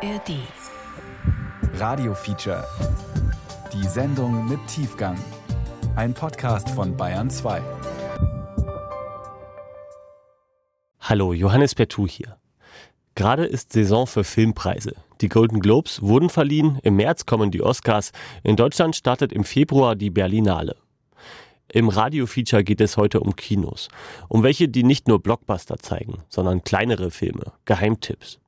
[0.00, 0.36] ARD.
[1.74, 2.64] Radio Feature.
[3.72, 5.18] Die Sendung mit Tiefgang.
[5.96, 7.60] Ein Podcast von Bayern 2.
[11.00, 12.36] Hallo, Johannes Pertu hier.
[13.16, 14.94] Gerade ist Saison für Filmpreise.
[15.20, 18.12] Die Golden Globes wurden verliehen, im März kommen die Oscars,
[18.44, 20.76] in Deutschland startet im Februar die Berlinale.
[21.72, 23.88] Im Radio-Feature geht es heute um Kinos.
[24.28, 28.38] Um welche, die nicht nur Blockbuster zeigen, sondern kleinere Filme, Geheimtipps.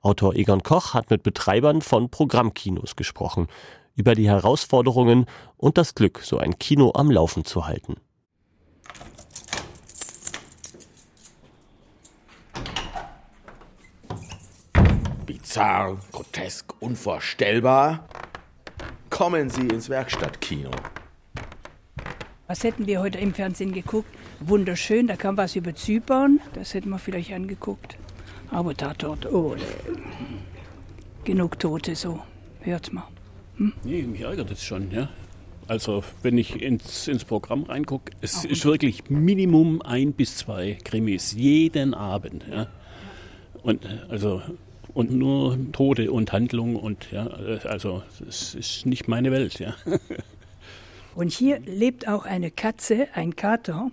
[0.00, 3.48] Autor Egon Koch hat mit Betreibern von Programmkinos gesprochen,
[3.94, 5.26] über die Herausforderungen
[5.56, 7.96] und das Glück, so ein Kino am Laufen zu halten.
[15.26, 18.08] Bizarr, grotesk, unvorstellbar.
[19.10, 20.70] Kommen Sie ins Werkstattkino.
[22.46, 24.08] Was hätten wir heute im Fernsehen geguckt?
[24.40, 27.96] Wunderschön, da kam was über Zypern, das hätten wir vielleicht angeguckt.
[28.52, 29.96] Aber Tatort, oh, nee.
[31.24, 32.20] genug Tote, so,
[32.60, 33.08] hört mal.
[33.56, 33.72] Hm?
[33.82, 35.08] Nee, mich ärgert es schon, ja.
[35.68, 40.76] Also, wenn ich ins, ins Programm reingucke, es Auch ist wirklich Minimum ein bis zwei
[40.84, 42.66] Krimis jeden Abend, ja.
[43.62, 44.42] Und, also,
[44.92, 49.74] und nur Tode und Handlung und, ja, also, es ist nicht meine Welt, ja.
[51.14, 53.90] Und hier lebt auch eine Katze, ein Kater.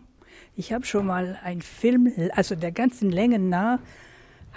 [0.56, 3.80] Ich habe schon mal einen Film, also der ganzen Länge nah,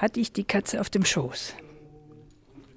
[0.03, 1.55] hatte ich die Katze auf dem Schoß.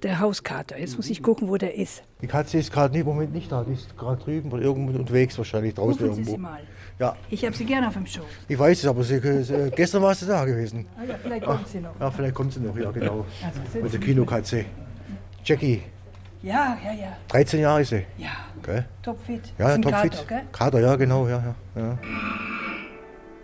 [0.04, 0.78] Der Hauskater.
[0.78, 2.04] Jetzt muss ich gucken, wo der ist.
[2.22, 3.64] Die Katze ist gerade im Moment nicht da.
[3.64, 6.24] Die ist gerade drüben oder irgendwo unterwegs, wahrscheinlich draußen Rufen irgendwo.
[6.24, 6.60] Sie sie mal.
[7.00, 7.16] Ja.
[7.28, 8.24] Ich habe sie gerne auf dem Schoß.
[8.46, 10.86] Ich weiß es, aber sie, äh, gestern war sie da gewesen.
[10.96, 12.00] Ah, ja, vielleicht kommt sie noch.
[12.00, 13.26] Ja, vielleicht kommt sie noch, ja, genau.
[13.44, 14.64] Also, Mit der Kinokatze.
[15.44, 15.82] Jackie.
[16.42, 17.16] Ja, ja, ja.
[17.28, 18.04] 13 Jahre ist sie.
[18.18, 18.30] Ja.
[18.62, 18.84] Gell?
[19.02, 19.52] Topfit.
[19.58, 20.12] Ja, topfit.
[20.12, 20.42] Kater, gell?
[20.52, 21.42] Kater, ja, genau, ja,
[21.74, 21.82] ja.
[21.82, 21.98] ja.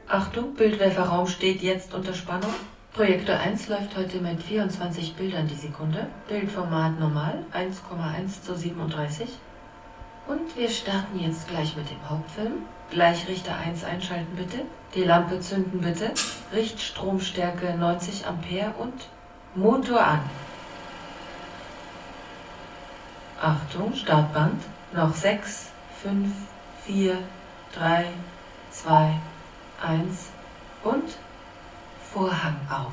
[0.07, 2.53] Achtung, Bildwerferraum steht jetzt unter Spannung.
[2.95, 6.09] Projektor 1 läuft heute mit 24 Bildern die Sekunde.
[6.29, 9.31] Bildformat normal 1,1 zu 37.
[10.29, 12.67] Und wir starten jetzt gleich mit dem Hauptfilm.
[12.91, 14.67] Gleichrichter 1 einschalten bitte.
[14.95, 16.13] Die Lampe zünden bitte.
[16.53, 19.09] Richtstromstärke 90 Ampere und
[19.55, 20.21] Motor an.
[23.41, 24.63] Achtung, Startband.
[24.93, 25.71] Noch 6,
[26.03, 26.29] 5,
[26.85, 27.17] 4,
[27.75, 28.05] 3,
[28.71, 29.15] 2,
[29.83, 30.29] 1
[30.85, 31.05] und
[32.13, 32.93] Vorhang auf.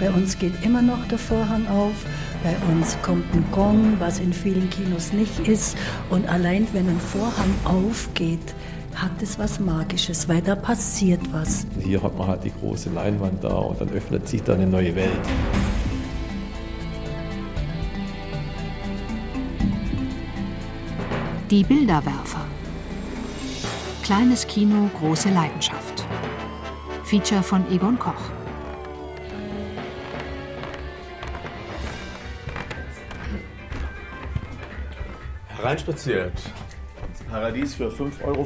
[0.00, 1.94] Bei uns geht immer noch der Vorhang auf.
[2.42, 5.76] Bei uns kommt ein Gong, was in vielen Kinos nicht ist.
[6.08, 8.54] Und allein wenn ein Vorhang aufgeht,
[8.94, 11.66] hat es was Magisches, weil da passiert was.
[11.78, 14.94] Hier hat man halt die große Leinwand da und dann öffnet sich da eine neue
[14.96, 15.10] Welt.
[21.50, 22.46] Die Bilderwerfer.
[24.02, 26.04] Kleines Kino, große Leidenschaft.
[27.04, 28.39] Feature von Egon Koch.
[35.70, 36.32] Hereinspaziert.
[37.08, 38.44] Ins Paradies für 5,50 Euro.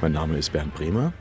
[0.00, 1.12] Mein Name ist Bernd Bremer.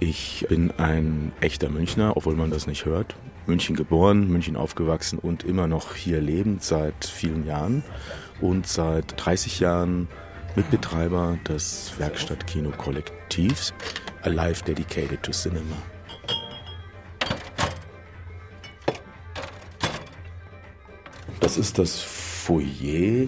[0.00, 3.14] Ich bin ein echter Münchner, obwohl man das nicht hört.
[3.46, 7.84] München geboren, München aufgewachsen und immer noch hier lebend seit vielen Jahren
[8.40, 10.08] und seit 30 Jahren
[10.56, 13.72] Mitbetreiber des Werkstattkino-Kollektivs
[14.22, 15.76] Alive Dedicated to Cinema.
[21.48, 23.26] Das ist das Foyer,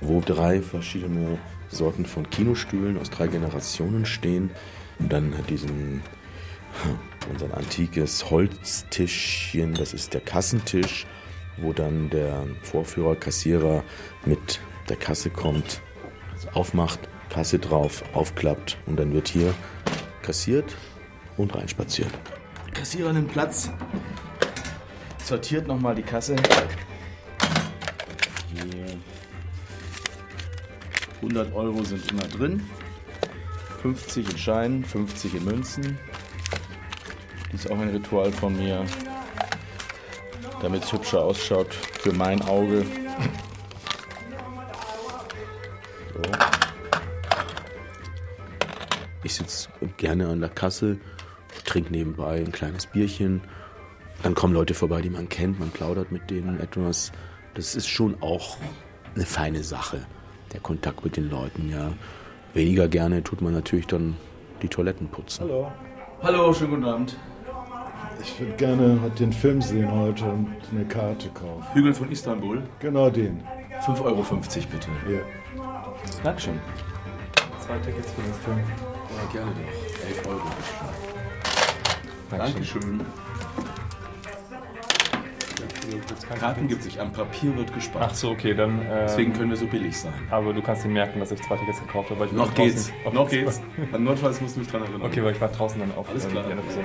[0.00, 1.38] wo drei verschiedene
[1.68, 4.50] Sorten von Kinostühlen aus drei Generationen stehen.
[4.98, 6.02] Und dann diesen
[7.30, 11.06] unser antikes Holztischchen, das ist der Kassentisch,
[11.58, 13.84] wo dann der Vorführer, Kassierer
[14.24, 14.58] mit
[14.88, 15.80] der Kasse kommt,
[16.52, 19.54] aufmacht, Kasse drauf, aufklappt und dann wird hier
[20.22, 20.74] kassiert
[21.36, 22.10] und reinspaziert.
[22.74, 23.70] Kassierer nimmt Platz,
[25.22, 26.34] sortiert nochmal die Kasse.
[28.52, 28.98] Hier
[31.16, 32.62] 100 Euro sind immer drin.
[33.82, 35.98] 50 in Scheinen, 50 in Münzen.
[37.52, 38.84] Das ist auch ein Ritual von mir,
[40.62, 42.84] damit es hübscher ausschaut für mein Auge.
[46.14, 46.22] So.
[49.22, 50.98] Ich sitze gerne an der Kasse,
[51.64, 53.42] trinke nebenbei ein kleines Bierchen
[54.22, 57.12] Dann kommen Leute vorbei, die man kennt, man plaudert mit denen etwas.
[57.54, 58.56] Das ist schon auch
[59.14, 60.06] eine feine Sache,
[60.52, 61.92] der Kontakt mit den Leuten, ja.
[62.54, 64.16] Weniger gerne tut man natürlich dann
[64.62, 65.42] die Toiletten putzen.
[65.44, 65.70] Hallo.
[66.22, 67.16] Hallo, schönen guten Abend.
[68.22, 71.64] Ich würde gerne den Film sehen heute und eine Karte kaufen.
[71.72, 72.62] Hügel von Istanbul.
[72.78, 73.42] Genau den.
[73.86, 74.22] 5,50 Euro
[74.70, 74.88] bitte.
[75.08, 75.20] Ja.
[76.22, 76.60] Dankeschön.
[77.66, 78.58] Zwei Tickets für den Film.
[78.58, 80.06] Ja, gerne doch.
[80.06, 80.42] 11 Euro
[82.28, 82.36] bitte.
[82.38, 83.00] Dankeschön.
[86.38, 88.06] Karten gibt es nicht, am Papier wird gespart.
[88.10, 88.80] Ach so, okay, dann.
[88.82, 90.12] Äh, Deswegen können wir so billig sein.
[90.30, 92.20] Aber du kannst dir merken, dass ich zwei Tickets gekauft habe.
[92.20, 92.92] Weil ich Noch geht's.
[93.12, 93.60] Noch geht's.
[93.92, 95.02] An Notfalls musst du mich dran erinnern.
[95.02, 96.44] Okay, weil ich war draußen dann auf Alles äh, klar.
[96.44, 96.84] Person.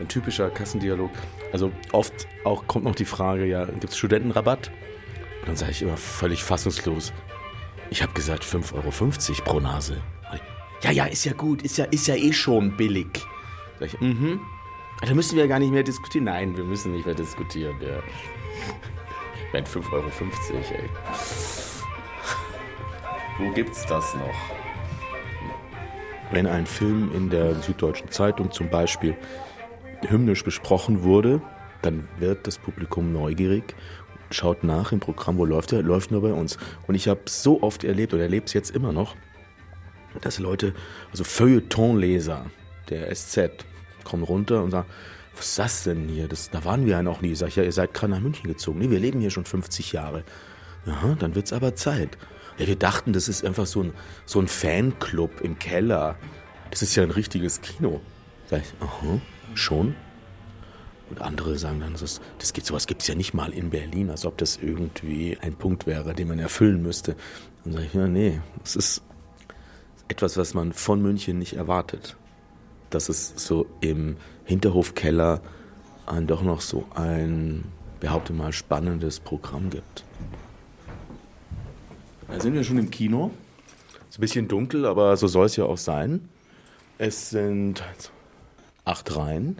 [0.00, 1.10] Ein typischer Kassendialog.
[1.52, 4.70] Also oft auch kommt noch die Frage, ja, gibt es Studentenrabatt?
[5.40, 7.12] Und dann sage ich immer völlig fassungslos.
[7.90, 10.00] Ich habe gesagt 5,50 Euro pro Nase.
[10.82, 13.24] Ja, ja, ist ja gut, ist ja, ist ja eh schon billig.
[13.78, 14.40] Sag ich, mhm.
[15.06, 16.24] Da müssen wir gar nicht mehr diskutieren.
[16.24, 17.76] Nein, wir müssen nicht mehr diskutieren.
[17.80, 18.02] Ja.
[19.50, 20.88] Wenn 5,50 Euro, ey.
[23.38, 24.34] Wo gibt's das noch?
[26.30, 29.16] Wenn ein Film in der Süddeutschen Zeitung zum Beispiel
[30.08, 31.42] hymnisch besprochen wurde,
[31.82, 33.74] dann wird das Publikum neugierig
[34.14, 36.58] und schaut nach im Programm, wo läuft er, läuft nur bei uns.
[36.86, 39.16] Und ich habe so oft erlebt oder erlebe es jetzt immer noch,
[40.20, 40.74] dass Leute,
[41.10, 42.46] also Feuilletonleser
[42.88, 43.66] der SZ,
[44.04, 44.88] kommen runter und sagen,
[45.36, 46.28] was ist das denn hier?
[46.28, 47.34] Das, da waren wir ja noch nie.
[47.34, 48.78] Sag ich, ja, ihr seid gerade nach München gezogen.
[48.78, 50.24] Nee, wir leben hier schon 50 Jahre.
[50.86, 52.18] Ja, dann wird's aber Zeit.
[52.58, 53.92] Ja, wir dachten, das ist einfach so ein,
[54.26, 56.16] so ein Fanclub im Keller.
[56.70, 58.00] Das ist ja ein richtiges Kino.
[58.46, 59.20] Sag ich, aha,
[59.54, 59.94] schon?
[61.08, 64.10] Und andere sagen dann, das, das gibt, sowas gibt es ja nicht mal in Berlin,
[64.10, 67.16] als ob das irgendwie ein Punkt wäre, den man erfüllen müsste.
[67.64, 69.02] Dann sage ich, ja, nee, das ist
[70.08, 72.16] etwas, was man von München nicht erwartet.
[72.92, 75.40] Dass es so im Hinterhofkeller
[76.06, 77.64] ein, doch noch so ein,
[78.00, 80.04] behaupte mal, spannendes Programm gibt.
[82.28, 83.30] Da sind wir schon im Kino.
[84.08, 86.28] Ist ein bisschen dunkel, aber so soll es ja auch sein.
[86.98, 87.82] Es sind
[88.84, 89.58] acht Reihen,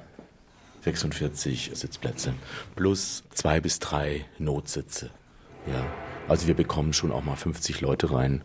[0.82, 2.34] 46 Sitzplätze,
[2.76, 5.10] plus zwei bis drei Notsitze.
[5.66, 5.84] Ja,
[6.28, 8.44] also wir bekommen schon auch mal 50 Leute rein.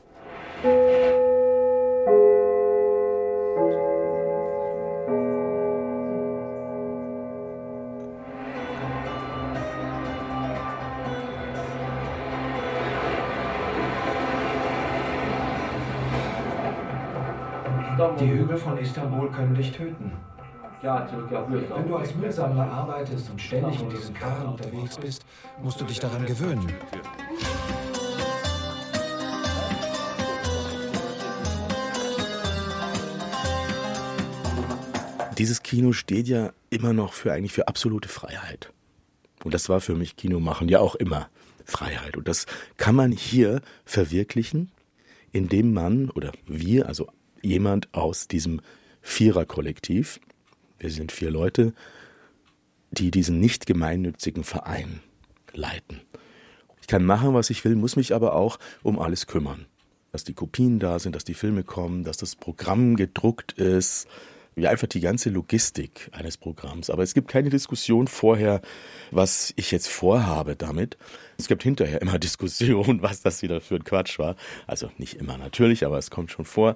[18.20, 20.12] Die Hügel von Istanbul können dich töten.
[20.82, 25.26] Wenn du als Müllsammler arbeitest und ständig mit diesen Karren unterwegs bist,
[25.62, 26.68] musst du dich daran gewöhnen.
[35.38, 38.74] Dieses Kino steht ja immer noch für eigentlich für absolute Freiheit.
[39.44, 41.30] Und das war für mich Kino machen ja auch immer
[41.66, 42.18] Freiheit.
[42.18, 42.48] Und das
[42.78, 44.72] kann man hier verwirklichen,
[45.32, 47.08] indem man oder wir, also
[47.42, 48.62] jemand aus diesem
[49.02, 50.20] Viererkollektiv,
[50.80, 51.74] wir sind vier Leute,
[52.92, 55.02] die diesen nicht gemeinnützigen Verein
[55.54, 56.02] leiten.
[56.82, 59.66] Ich kann machen, was ich will, muss mich aber auch um alles kümmern.
[60.12, 64.08] Dass die Kopien da sind, dass die Filme kommen, dass das Programm gedruckt ist,
[64.58, 66.90] ja, einfach die ganze Logistik eines Programms.
[66.90, 68.62] Aber es gibt keine Diskussion vorher,
[69.12, 70.98] was ich jetzt vorhabe damit.
[71.38, 74.36] Es gibt hinterher immer Diskussionen, was das wieder für ein Quatsch war.
[74.66, 76.76] Also nicht immer natürlich, aber es kommt schon vor.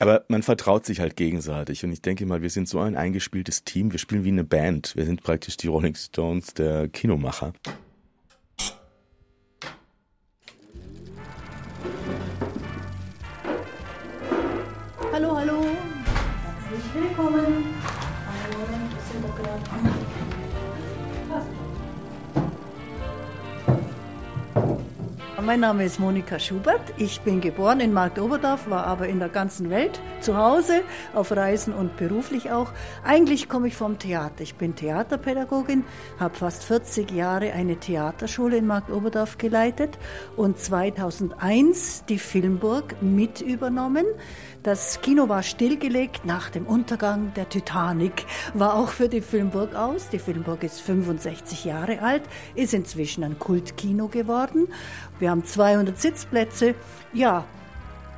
[0.00, 1.84] Aber man vertraut sich halt gegenseitig.
[1.84, 3.92] Und ich denke mal, wir sind so ein eingespieltes Team.
[3.92, 4.96] Wir spielen wie eine Band.
[4.96, 7.52] Wir sind praktisch die Rolling Stones der Kinomacher.
[15.12, 15.66] Hallo, hallo.
[16.70, 17.64] Herzlich willkommen.
[18.56, 19.99] Moment, das sind
[25.50, 26.80] Mein Name ist Monika Schubert.
[26.96, 31.74] Ich bin geboren in Marktoberdorf, war aber in der ganzen Welt zu Hause, auf Reisen
[31.74, 32.70] und beruflich auch.
[33.02, 34.42] Eigentlich komme ich vom Theater.
[34.42, 35.82] Ich bin Theaterpädagogin,
[36.20, 39.98] habe fast 40 Jahre eine Theaterschule in Marktoberdorf geleitet
[40.36, 44.06] und 2001 die Filmburg mit übernommen.
[44.62, 50.10] Das Kino war stillgelegt nach dem Untergang der Titanic, war auch für die Filmburg aus.
[50.10, 52.22] Die Filmburg ist 65 Jahre alt,
[52.54, 54.68] ist inzwischen ein Kultkino geworden.
[55.18, 56.74] Wir haben 200 Sitzplätze.
[57.12, 57.44] Ja,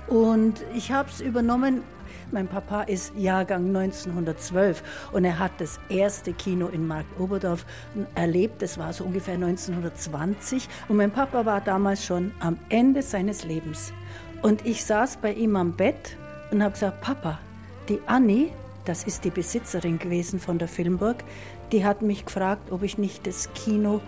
[0.08, 1.82] und ich habe es übernommen.
[2.30, 7.66] Mein Papa ist Jahrgang 1912 und er hat das erste Kino in Marktoberdorf
[8.14, 8.62] erlebt.
[8.62, 13.92] Das war so ungefähr 1920 und mein Papa war damals schon am Ende seines Lebens.
[14.40, 16.16] Und ich saß bei ihm am Bett
[16.50, 17.38] und habe gesagt, Papa,
[17.88, 18.50] die Annie,
[18.86, 21.24] das ist die Besitzerin gewesen von der Filmburg,
[21.70, 24.00] die hat mich gefragt, ob ich nicht das Kino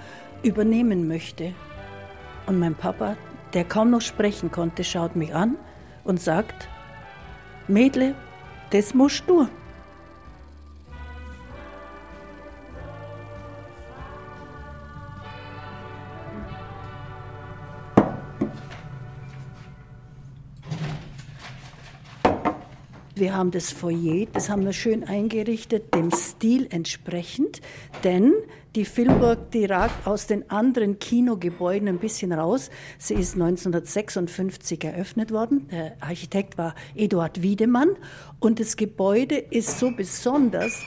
[0.42, 1.54] übernehmen möchte.
[2.46, 3.16] Und mein Papa,
[3.54, 5.56] der kaum noch sprechen konnte, schaut mich an
[6.04, 6.68] und sagt,
[7.68, 8.14] Mädle,
[8.70, 9.48] das musst du.
[23.16, 27.60] Wir haben das Foyer, das haben wir schön eingerichtet, dem Stil entsprechend,
[28.02, 28.34] denn
[28.74, 32.70] die Filmburg, die ragt aus den anderen Kinogebäuden ein bisschen raus.
[32.98, 35.68] Sie ist 1956 eröffnet worden.
[35.70, 37.90] Der Architekt war Eduard Wiedemann
[38.40, 40.82] und das Gebäude ist so besonders,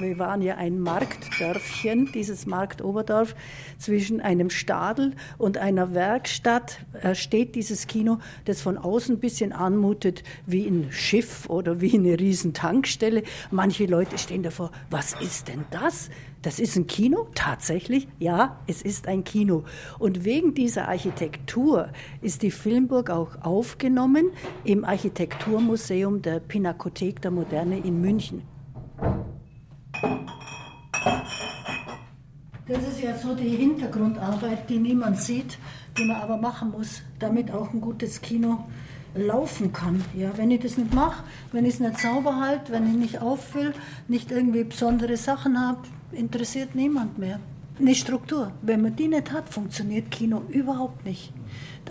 [0.00, 3.34] wir waren ja ein Marktdörfchen, dieses Markt Oberdorf.
[3.78, 9.52] Zwischen einem Stadel und einer Werkstatt äh, steht dieses Kino, das von außen ein bisschen
[9.52, 13.22] anmutet wie ein Schiff oder wie eine Riesentankstelle.
[13.50, 16.10] Manche Leute stehen davor, was ist denn das?
[16.44, 17.26] Das ist ein Kino?
[17.34, 18.06] Tatsächlich?
[18.18, 19.64] Ja, es ist ein Kino.
[19.98, 21.88] Und wegen dieser Architektur
[22.20, 24.30] ist die Filmburg auch aufgenommen
[24.62, 28.42] im Architekturmuseum der Pinakothek der Moderne in München.
[32.68, 35.58] Das ist ja so die Hintergrundarbeit, die niemand sieht,
[35.96, 38.64] die man aber machen muss, damit auch ein gutes Kino
[39.14, 40.04] laufen kann.
[40.14, 43.22] Ja, wenn ich das nicht mache, wenn ich es nicht sauber halte, wenn ich nicht
[43.22, 43.72] auffülle,
[44.08, 45.78] nicht irgendwie besondere Sachen habe,
[46.16, 47.40] interessiert niemand mehr.
[47.78, 51.32] Eine Struktur, wenn man die nicht hat, funktioniert Kino überhaupt nicht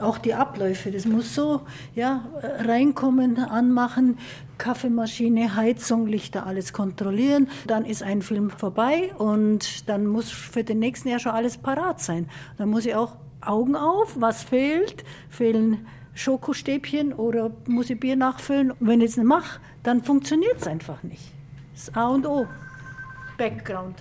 [0.01, 0.92] auch die Abläufe.
[0.92, 1.62] Das muss so
[1.96, 2.25] ja,
[2.60, 4.18] reinkommen, anmachen,
[4.58, 7.48] Kaffeemaschine, Heizung, Lichter, alles kontrollieren.
[7.68, 12.01] Dann ist ein Film vorbei und dann muss für den nächsten Jahr schon alles parat
[12.01, 12.30] sein.
[12.58, 15.03] Dann muss ich auch Augen auf, was fehlt?
[15.30, 18.74] Fehlen Schokostäbchen oder muss ich Bier nachfüllen?
[18.80, 21.34] Wenn ich es nicht mache, dann funktioniert es einfach nicht.
[21.74, 22.48] Das A und O.
[23.38, 23.96] Background.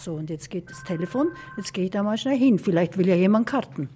[0.00, 1.28] So, und jetzt geht das Telefon.
[1.58, 2.58] Jetzt gehe ich da mal schnell hin.
[2.58, 3.90] Vielleicht will ja jemand Karten.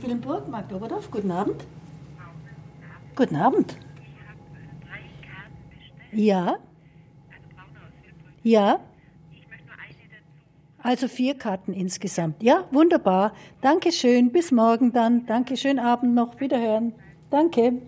[0.00, 1.64] Filmburg, Markt Oberdorf, guten Abend.
[3.16, 3.76] Guten Abend.
[6.12, 6.58] Ja.
[8.44, 8.78] Ja.
[10.78, 12.44] Also vier Karten insgesamt.
[12.44, 13.32] Ja, wunderbar.
[13.60, 14.30] Dankeschön.
[14.30, 15.26] Bis morgen dann.
[15.26, 15.80] Dankeschön.
[15.80, 16.38] Abend noch.
[16.38, 16.92] Wiederhören.
[17.28, 17.82] Danke.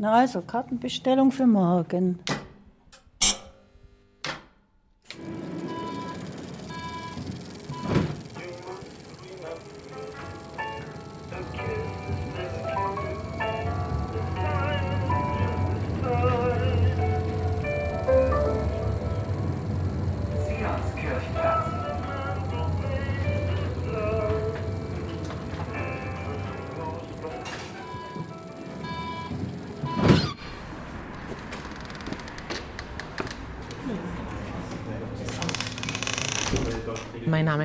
[0.00, 2.20] Na also, Kartenbestellung für morgen.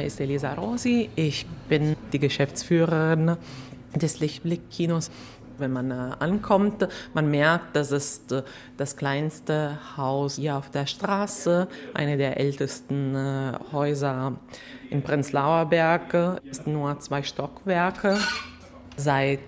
[0.06, 1.10] Name ist Elisa Rosi.
[1.16, 3.38] Ich bin die Geschäftsführerin
[3.96, 5.10] des Lichtblick-Kinos.
[5.58, 8.44] Wenn man äh, ankommt, man merkt, das ist äh,
[8.78, 14.34] das kleinste Haus hier auf der Straße, eine der ältesten äh, Häuser
[14.92, 18.20] in Prenzlauer Berg, ist nur zwei Stockwerke.
[18.98, 19.40] Seit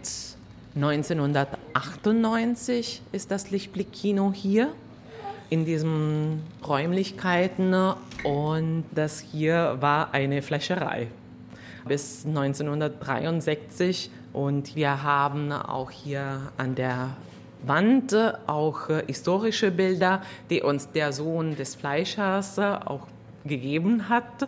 [0.73, 4.73] 1998 ist das Lichtblick-Kino hier
[5.49, 7.73] in diesen Räumlichkeiten
[8.23, 11.07] und das hier war eine Fläscherei.
[11.85, 17.15] Bis 1963 und wir haben auch hier an der
[17.63, 23.07] Wand auch historische Bilder, die uns der Sohn des Fleischers auch
[23.45, 24.47] gegeben hat,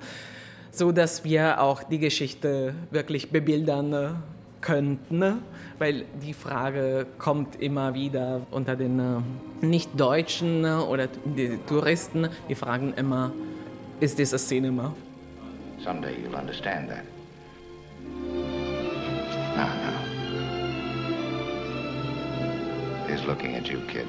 [0.71, 4.21] so dass wir auch die Geschichte wirklich bebildern
[4.61, 5.41] könnten,
[5.77, 12.93] weil die Frage kommt immer wieder unter den äh, Nicht-Deutschen oder die Touristen, die fragen
[12.95, 13.31] immer,
[13.99, 14.93] ist this a cinema?
[15.83, 17.03] Someday you'll understand that.
[19.55, 19.93] No, no.
[23.07, 24.05] He's looking at you, kid.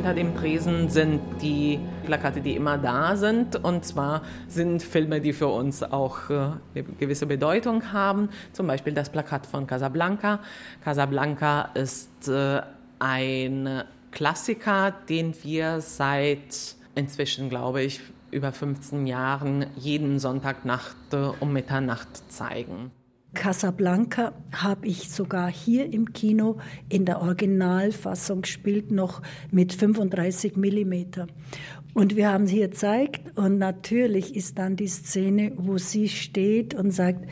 [0.00, 3.62] Hinter dem Tresen sind die Plakate, die immer da sind.
[3.62, 8.30] Und zwar sind Filme, die für uns auch äh, eine gewisse Bedeutung haben.
[8.54, 10.40] Zum Beispiel das Plakat von Casablanca.
[10.82, 12.62] Casablanca ist äh,
[12.98, 21.52] ein Klassiker, den wir seit inzwischen, glaube ich, über 15 Jahren jeden Sonntagnacht äh, um
[21.52, 22.90] Mitternacht zeigen.
[23.34, 26.58] Casablanca habe ich sogar hier im Kino
[26.88, 31.26] in der Originalfassung gespielt, noch mit 35 Millimeter.
[31.94, 36.74] Und wir haben es hier gezeigt und natürlich ist dann die Szene, wo sie steht
[36.74, 37.26] und sagt,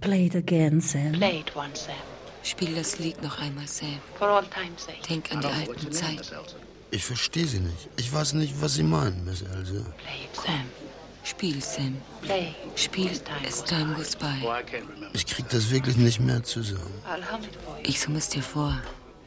[0.00, 1.12] Play it again, Sam.
[1.12, 1.94] Play it once, Sam.
[2.42, 3.98] Spiel das Lied noch einmal, Sam.
[4.18, 4.98] For all time's sake.
[5.08, 6.22] Denk an die alten Zeiten.
[6.90, 7.88] Ich verstehe sie nicht.
[7.96, 9.84] Ich weiß nicht, was Sie meinen, Miss Else.
[9.98, 10.85] Play it, Sam.
[11.26, 11.96] Spiel, Sam.
[12.22, 12.54] Play.
[12.76, 13.10] Spiel
[13.44, 14.46] As Time Goes By.
[15.12, 17.02] Ich krieg das wirklich nicht mehr zusammen.
[17.82, 18.80] Ich summe es dir vor.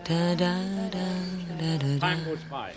[0.05, 0.55] Da, da,
[0.89, 1.05] da,
[1.59, 2.69] da, da, da.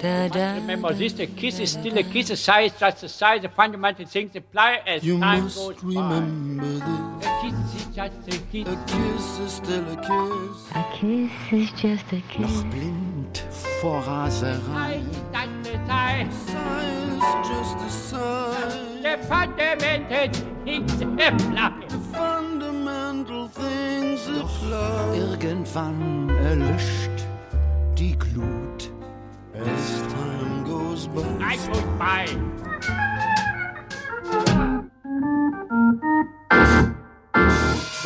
[0.00, 3.42] Da, da, Remember this, the kiss is still a kiss, the size just the size,
[3.42, 6.86] the fundamental things apply as You time must goes remember by.
[7.20, 7.26] this.
[7.26, 8.68] A kiss is just a kiss.
[8.68, 10.70] A kiss is still a kiss.
[10.74, 12.50] A kiss is just a kiss.
[12.50, 13.42] Noch blind
[13.80, 15.02] vor Raserei.
[17.44, 19.02] just a sigh.
[19.02, 20.28] The fundamental
[20.64, 21.72] things apply.
[22.12, 22.79] Fundamental
[23.54, 25.18] things apply.
[25.18, 27.26] Irgendwann erlischt
[27.98, 28.90] die Glut.
[29.54, 31.22] As time goes by.
[31.22, 32.60] Time goes by.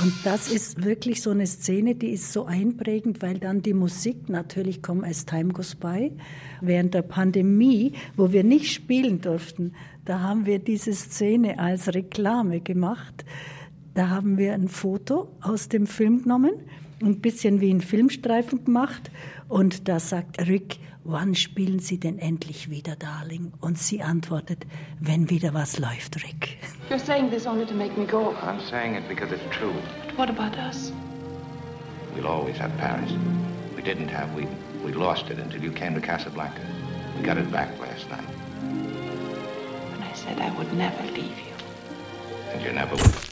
[0.02, 4.28] Und das ist wirklich so eine Szene, die ist so einprägend, weil dann die Musik
[4.28, 6.12] natürlich kommt as time goes by.
[6.60, 9.72] Während der Pandemie, wo wir nicht spielen durften,
[10.04, 13.24] da haben wir diese Szene als Reklame gemacht.
[13.94, 16.54] Da haben wir ein Foto aus dem Film genommen,
[17.00, 19.10] ein bisschen wie ein Filmstreifen gemacht.
[19.48, 23.52] Und da sagt Rick, wann spielen Sie denn endlich wieder, Darling?
[23.60, 24.66] Und sie antwortet,
[24.98, 26.58] wenn wieder was läuft, Rick.
[26.90, 28.34] You're saying this only to make me go.
[28.42, 29.72] I'm saying it because it's true.
[30.08, 30.92] But what about us?
[32.16, 33.12] We'll always have Paris.
[33.76, 34.48] We didn't have, we,
[34.84, 36.60] we lost it until you came to Casablanca.
[37.16, 38.28] We got it back last night.
[39.92, 41.54] When I said I would never leave you.
[42.52, 43.23] And you never will.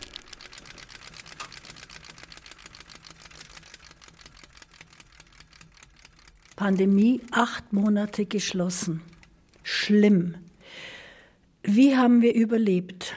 [6.56, 9.00] Pandemie, acht Monate geschlossen.
[9.62, 10.34] Schlimm.
[11.62, 13.14] Wie haben wir überlebt?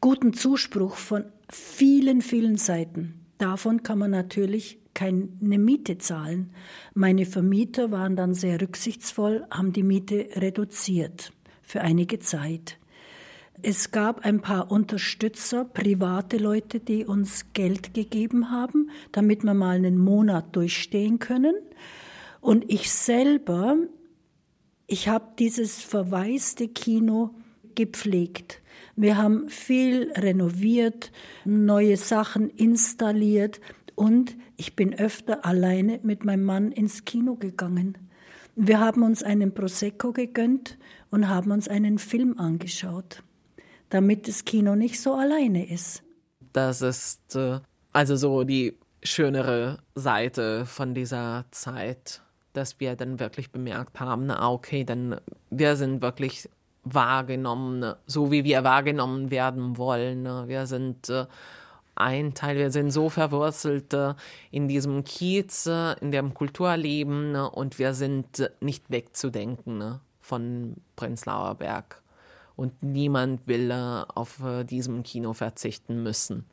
[0.00, 3.14] Guten Zuspruch von vielen, vielen Seiten.
[3.38, 6.50] Davon kann man natürlich keine Miete zahlen.
[6.94, 12.78] Meine Vermieter waren dann sehr rücksichtsvoll, haben die Miete reduziert für einige Zeit.
[13.62, 19.76] Es gab ein paar Unterstützer, private Leute, die uns Geld gegeben haben, damit wir mal
[19.76, 21.54] einen Monat durchstehen können.
[22.44, 23.78] Und ich selber,
[24.86, 27.30] ich habe dieses verwaiste Kino
[27.74, 28.60] gepflegt.
[28.96, 31.10] Wir haben viel renoviert,
[31.46, 33.62] neue Sachen installiert
[33.94, 37.96] und ich bin öfter alleine mit meinem Mann ins Kino gegangen.
[38.56, 40.76] Wir haben uns einen Prosecco gegönnt
[41.10, 43.22] und haben uns einen Film angeschaut,
[43.88, 46.02] damit das Kino nicht so alleine ist.
[46.52, 47.60] Das ist äh,
[47.94, 52.20] also so die schönere Seite von dieser Zeit,
[52.54, 56.48] dass wir dann wirklich bemerkt haben, na okay, dann wir sind wirklich
[56.84, 60.22] wahrgenommen, so wie wir wahrgenommen werden wollen.
[60.22, 60.44] ne?
[60.46, 61.26] Wir sind äh,
[61.94, 64.14] ein Teil, wir sind so verwurzelt äh,
[64.50, 67.50] in diesem Kiez, äh, in dem Kulturleben ne?
[67.50, 70.00] und wir sind nicht wegzudenken ne?
[70.20, 72.02] von Prenzlauer Berg.
[72.56, 74.40] Und niemand will auf
[74.70, 76.46] diesem Kino verzichten müssen.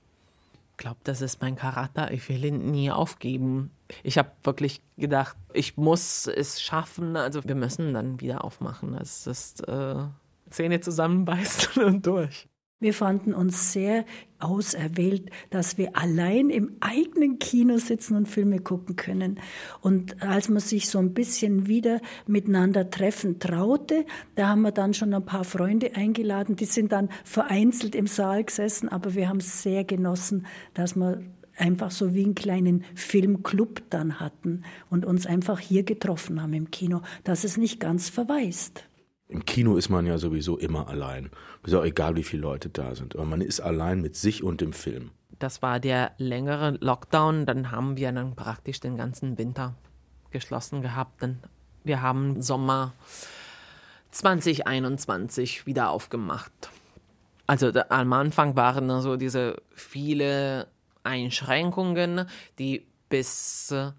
[0.82, 2.10] Ich glaube, das ist mein Charakter.
[2.10, 3.70] Ich will ihn nie aufgeben.
[4.02, 7.16] Ich habe wirklich gedacht, ich muss es schaffen.
[7.16, 8.96] Also wir müssen dann wieder aufmachen.
[8.96, 10.08] Es ist äh,
[10.50, 12.48] Zähne zusammenbeißen und durch.
[12.82, 14.06] Wir fanden uns sehr
[14.40, 19.40] auserwählt, dass wir allein im eigenen Kino sitzen und Filme gucken können.
[19.82, 24.96] Und als man sich so ein bisschen wieder miteinander treffen traute, da haben wir dann
[24.96, 29.42] schon ein paar Freunde eingeladen, die sind dann vereinzelt im Saal gesessen, aber wir haben
[29.42, 31.22] sehr genossen, dass wir
[31.58, 36.72] einfach so wie einen kleinen Filmclub dann hatten und uns einfach hier getroffen haben im
[36.72, 38.86] Kino, dass es nicht ganz verwaist.
[39.32, 41.32] Im Kino ist man ja sowieso immer allein.
[41.64, 43.16] Ist auch egal, wie viele Leute da sind.
[43.16, 45.12] Aber man ist allein mit sich und dem Film.
[45.40, 47.46] Das war der längere Lockdown.
[47.46, 49.76] Dann haben wir dann praktisch den ganzen Winter
[50.32, 51.24] geschlossen gehabt.
[51.24, 51.40] Dann
[51.86, 52.94] wir haben Sommer
[54.12, 56.52] 2021 wieder aufgemacht.
[57.48, 60.68] Also am Anfang waren so diese viele
[61.04, 62.26] Einschränkungen,
[62.60, 63.92] die bis äh,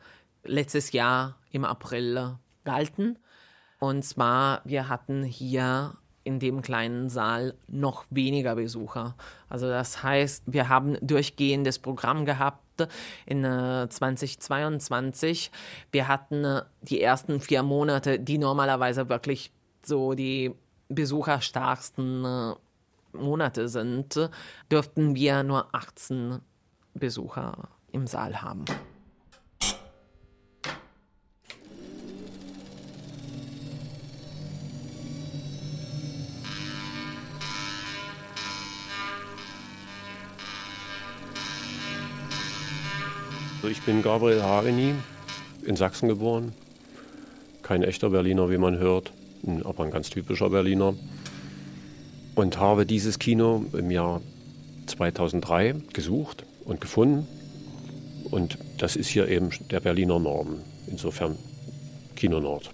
[0.45, 3.18] letztes Jahr im April galten.
[3.83, 9.16] Und zwar, wir hatten hier in dem kleinen Saal noch weniger Besucher.
[9.49, 12.87] Also das heißt, wir haben durchgehendes Programm gehabt
[13.27, 15.51] in äh, 2022.
[15.90, 19.51] Wir hatten äh, die ersten vier Monate, die normalerweise wirklich
[19.85, 20.55] so die
[20.88, 22.55] besucherstarksten äh,
[23.16, 24.31] Monate sind,
[24.71, 26.38] dürften wir nur 18
[26.95, 28.64] Besucher im Saal haben.
[43.70, 44.92] Ich bin Gabriel Hareni,
[45.64, 46.53] in Sachsen geboren.
[47.62, 49.12] Kein echter Berliner, wie man hört,
[49.62, 50.94] aber ein ganz typischer Berliner.
[52.35, 54.20] Und habe dieses Kino im Jahr
[54.87, 57.29] 2003 gesucht und gefunden.
[58.33, 60.57] Und das ist hier eben der Berliner Norm.
[60.88, 61.37] Insofern
[62.16, 62.70] Kino Nord.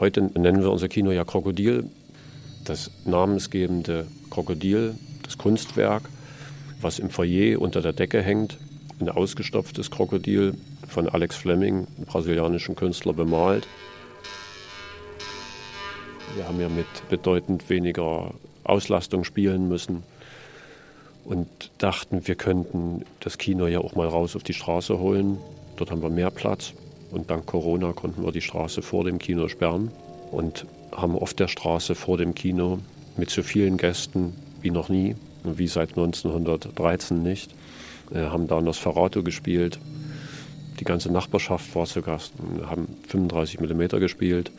[0.00, 1.84] Heute nennen wir unser Kino ja Krokodil.
[2.64, 6.02] Das namensgebende Krokodil, das Kunstwerk,
[6.80, 8.58] was im Foyer unter der Decke hängt,
[9.02, 10.54] ein ausgestopftes Krokodil
[10.88, 13.66] von Alex Fleming, einem brasilianischen Künstler, bemalt.
[16.36, 18.32] Wir haben ja mit bedeutend weniger
[18.64, 20.02] Auslastung spielen müssen
[21.24, 25.38] und dachten, wir könnten das Kino ja auch mal raus auf die Straße holen.
[25.76, 26.72] Dort haben wir mehr Platz
[27.10, 29.90] und dank Corona konnten wir die Straße vor dem Kino sperren
[30.30, 32.78] und haben auf der Straße vor dem Kino
[33.16, 37.54] mit so vielen Gästen wie noch nie, wie seit 1913 nicht,
[38.14, 39.78] haben da Nosferatu gespielt.
[40.80, 42.32] Die ganze Nachbarschaft war zu Gast,
[42.66, 44.50] haben 35 mm gespielt,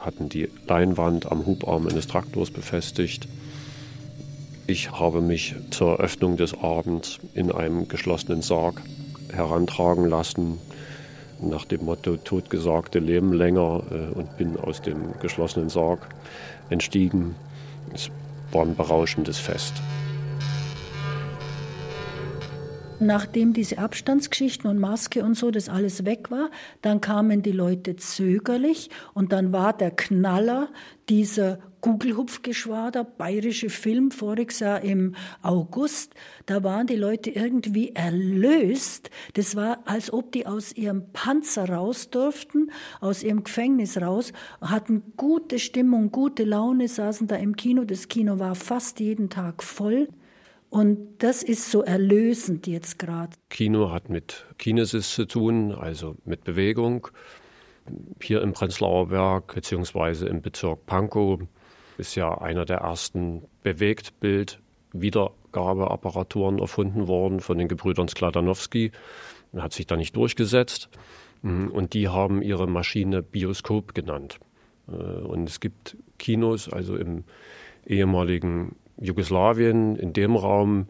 [0.00, 3.28] hatten die Leinwand am Hubarm eines Traktors befestigt.
[4.66, 8.80] Ich habe mich zur Eröffnung des Abends in einem geschlossenen Sarg
[9.32, 10.58] herantragen lassen,
[11.42, 16.08] nach dem Motto Totgesagte leben länger äh, und bin aus dem geschlossenen Sarg
[16.70, 17.34] entstiegen.
[17.92, 18.10] Es
[18.52, 19.74] war ein berauschendes Fest.
[23.02, 26.50] Nachdem diese Abstandsgeschichten und Maske und so, das alles weg war,
[26.82, 30.68] dann kamen die Leute zögerlich und dann war der Knaller
[31.08, 36.14] dieser Gugelhupfgeschwader, bayerische Film, voriges Jahr im August.
[36.46, 39.10] Da waren die Leute irgendwie erlöst.
[39.34, 45.02] Das war, als ob die aus ihrem Panzer raus durften, aus ihrem Gefängnis raus, hatten
[45.16, 47.82] gute Stimmung, gute Laune, saßen da im Kino.
[47.84, 50.06] Das Kino war fast jeden Tag voll.
[50.72, 53.36] Und das ist so erlösend jetzt gerade.
[53.50, 57.08] Kino hat mit Kinesis zu tun, also mit Bewegung.
[58.22, 61.40] Hier im Prenzlauer Berg beziehungsweise im Bezirk Pankow
[61.98, 68.92] ist ja einer der ersten Bewegtbild-Wiedergabeapparaturen erfunden worden von den Gebrüdern Skladanowski.
[69.54, 70.88] Hat sich da nicht durchgesetzt.
[71.42, 74.38] Und die haben ihre Maschine Bioskop genannt.
[74.86, 77.24] Und es gibt Kinos, also im
[77.84, 80.86] ehemaligen Jugoslawien, in dem Raum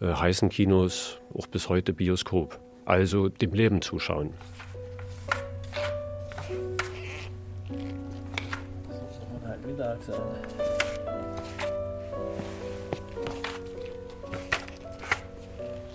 [0.00, 2.58] äh, heißen Kinos auch bis heute Bioskop.
[2.86, 4.30] Also dem Leben zuschauen.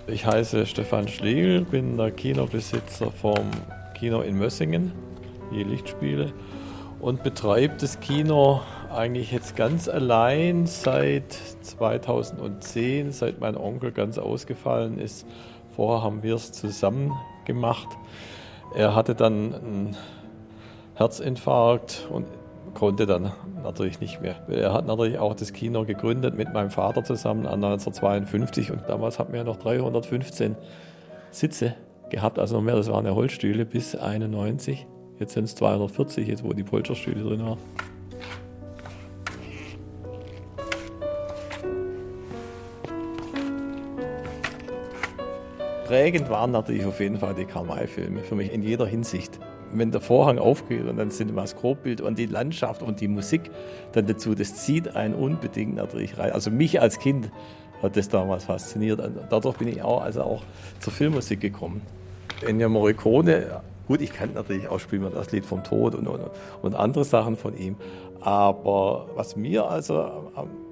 [0.08, 3.50] Ich heiße Stefan Schlegel, bin der Kinobesitzer vom
[3.98, 4.92] Kino in Mössingen,
[5.52, 6.32] die Lichtspiele,
[7.00, 15.00] und betreibe das Kino eigentlich jetzt ganz allein seit 2010, seit mein Onkel ganz ausgefallen
[15.00, 15.26] ist.
[15.76, 17.14] Vorher haben wir es zusammen
[17.46, 17.88] gemacht.
[18.76, 19.98] Er hatte dann einen
[20.96, 22.28] Herzinfarkt und
[22.74, 23.32] konnte dann
[23.64, 24.36] natürlich nicht mehr.
[24.50, 29.20] Er hat natürlich auch das Kino gegründet mit meinem Vater zusammen an 1952 und damals
[29.20, 30.56] hatten wir noch 315
[31.32, 31.76] Sitze
[32.10, 34.86] gehabt, also noch mehr, das waren ja Holzstühle bis 91.
[35.20, 37.60] Jetzt sind es 240, jetzt wo die Polsterstühle drin waren.
[45.86, 49.40] Prägend waren natürlich auf jeden Fall die Karl-May-Filme, für mich in jeder Hinsicht.
[49.72, 53.52] Wenn der Vorhang aufgeht und dann sind das Grobbild und die Landschaft und die Musik
[53.92, 56.32] dann dazu, das zieht einen unbedingt natürlich rein.
[56.32, 57.30] Also mich als Kind
[57.84, 59.00] hat das damals fasziniert.
[59.00, 60.44] Und dadurch bin ich auch, also auch
[60.80, 61.84] zur Filmmusik gekommen.
[62.44, 66.32] Ennio Morricone, gut, ich kann natürlich auch spielen das Lied vom Tod und, und,
[66.64, 67.76] und andere Sachen von ihm.
[68.22, 70.02] Aber was mir also
[70.34, 70.65] am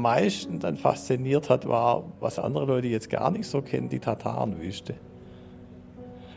[0.00, 4.94] meisten dann fasziniert hat, war, was andere Leute jetzt gar nicht so kennen, die Tatarenwüste.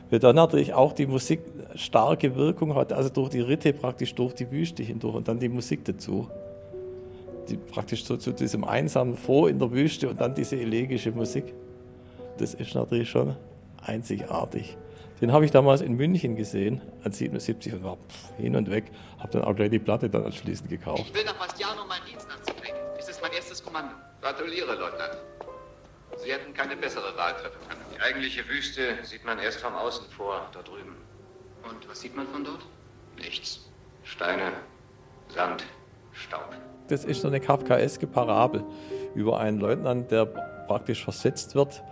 [0.09, 1.41] Weil dann natürlich auch die Musik
[1.75, 5.49] starke Wirkung hat, also durch die Ritte praktisch durch die Wüste hindurch und dann die
[5.49, 6.27] Musik dazu.
[7.47, 11.53] Die praktisch so zu diesem einsamen Vor in der Wüste und dann diese elegische Musik.
[12.37, 13.35] Das ist natürlich schon
[13.81, 14.77] einzigartig.
[15.21, 17.97] Den habe ich damals in München gesehen, als 77 und war
[18.37, 18.85] hin und weg.
[19.17, 21.03] Habe dann auch gleich die Platte dann anschließend gekauft.
[21.07, 22.28] Ich will nach Bastiano meinen Dienst
[23.19, 23.95] ist mein erstes Kommando.
[24.21, 25.17] Gratuliere, Leutnant.
[26.23, 27.81] Sie hätten keine bessere Wahl treffen können.
[27.93, 30.95] Die eigentliche Wüste sieht man erst vom Außen vor, da drüben.
[31.69, 32.65] Und was sieht man von dort?
[33.17, 33.69] Nichts.
[34.03, 34.53] Steine,
[35.27, 35.65] Sand,
[36.13, 36.47] Staub.
[36.87, 38.63] Das ist so eine kafkaeske Parabel
[39.15, 40.25] über einen Leutnant, der
[40.67, 41.83] praktisch versetzt wird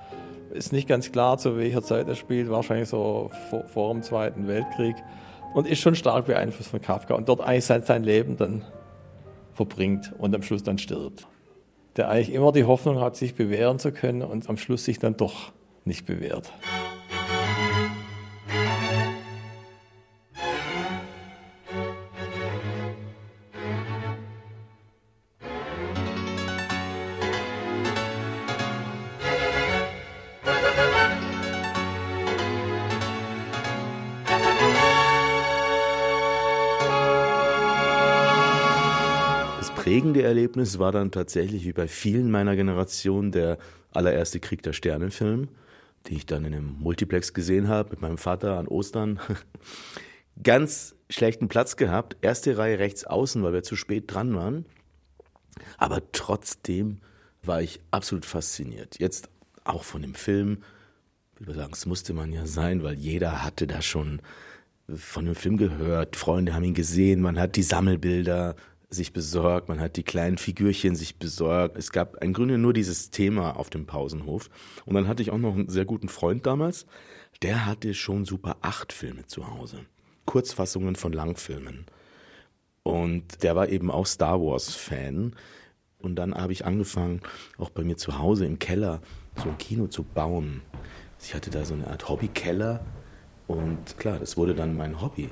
[0.52, 4.48] Ist nicht ganz klar, zu welcher Zeit er spielt, wahrscheinlich so vor, vor dem Zweiten
[4.48, 4.96] Weltkrieg.
[5.54, 8.66] Und ist schon stark beeinflusst von Kafka und dort eigentlich sein, sein Leben dann
[9.58, 11.28] verbringt und am Schluss dann stirbt.
[11.98, 15.18] Der eigentlich immer die Hoffnung hat, sich bewähren zu können und am Schluss sich dann
[15.18, 15.52] doch
[15.84, 16.54] nicht bewährt.
[40.28, 43.58] Erlebnis war dann tatsächlich, wie bei vielen meiner Generation, der
[43.92, 45.48] allererste Krieg der Sterne-Film,
[46.08, 49.20] den ich dann in einem Multiplex gesehen habe mit meinem Vater an Ostern.
[50.44, 54.66] Ganz schlechten Platz gehabt, erste Reihe rechts außen, weil wir zu spät dran waren.
[55.78, 57.00] Aber trotzdem
[57.42, 59.00] war ich absolut fasziniert.
[59.00, 59.30] Jetzt
[59.64, 60.64] auch von dem Film.
[61.40, 64.22] Ich würde sagen, es musste man ja sein, weil jeder hatte da schon
[64.94, 66.16] von dem Film gehört.
[66.16, 68.56] Freunde haben ihn gesehen, man hat die Sammelbilder
[68.90, 71.78] sich besorgt, man hat die kleinen Figürchen sich besorgt.
[71.78, 74.50] Es gab im Grunde nur dieses Thema auf dem Pausenhof.
[74.86, 76.86] Und dann hatte ich auch noch einen sehr guten Freund damals,
[77.42, 79.86] der hatte schon Super 8 Filme zu Hause.
[80.26, 81.86] Kurzfassungen von Langfilmen.
[82.84, 85.36] Und der war eben auch Star Wars Fan.
[86.00, 87.22] Und dann habe ich angefangen,
[87.58, 89.02] auch bei mir zu Hause im Keller
[89.36, 90.62] so ein Kino zu bauen.
[91.22, 92.86] Ich hatte da so eine Art Hobbykeller.
[93.48, 95.30] Und klar, das wurde dann mein Hobby.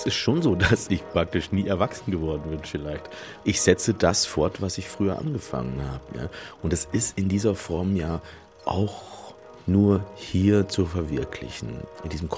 [0.00, 3.08] Es ist schon so, dass ich praktisch nie erwachsen geworden bin vielleicht.
[3.44, 6.18] Ich setze das fort, was ich früher angefangen habe.
[6.18, 6.30] Ja?
[6.62, 8.20] Und es ist in dieser Form ja
[8.64, 9.02] auch
[9.66, 12.28] nur hier zu verwirklichen, in diesem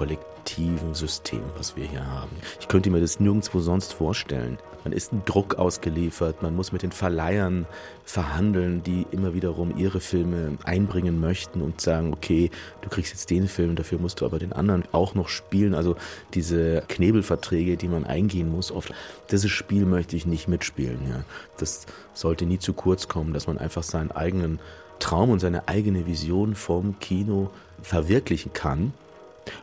[0.50, 2.30] kollektiven System, was wir hier haben.
[2.60, 4.58] Ich könnte mir das nirgendwo sonst vorstellen.
[4.84, 7.66] Man ist einem Druck ausgeliefert, man muss mit den Verleihern
[8.04, 13.46] verhandeln, die immer wiederum ihre Filme einbringen möchten und sagen, okay, du kriegst jetzt den
[13.46, 15.74] Film, dafür musst du aber den anderen auch noch spielen.
[15.74, 15.96] Also
[16.32, 18.92] diese Knebelverträge, die man eingehen muss, oft,
[19.30, 20.98] dieses Spiel möchte ich nicht mitspielen.
[21.08, 21.24] Ja.
[21.58, 21.84] Das
[22.14, 24.60] sollte nie zu kurz kommen, dass man einfach seinen eigenen
[24.98, 27.50] Traum und seine eigene Vision vom Kino
[27.82, 28.94] verwirklichen kann.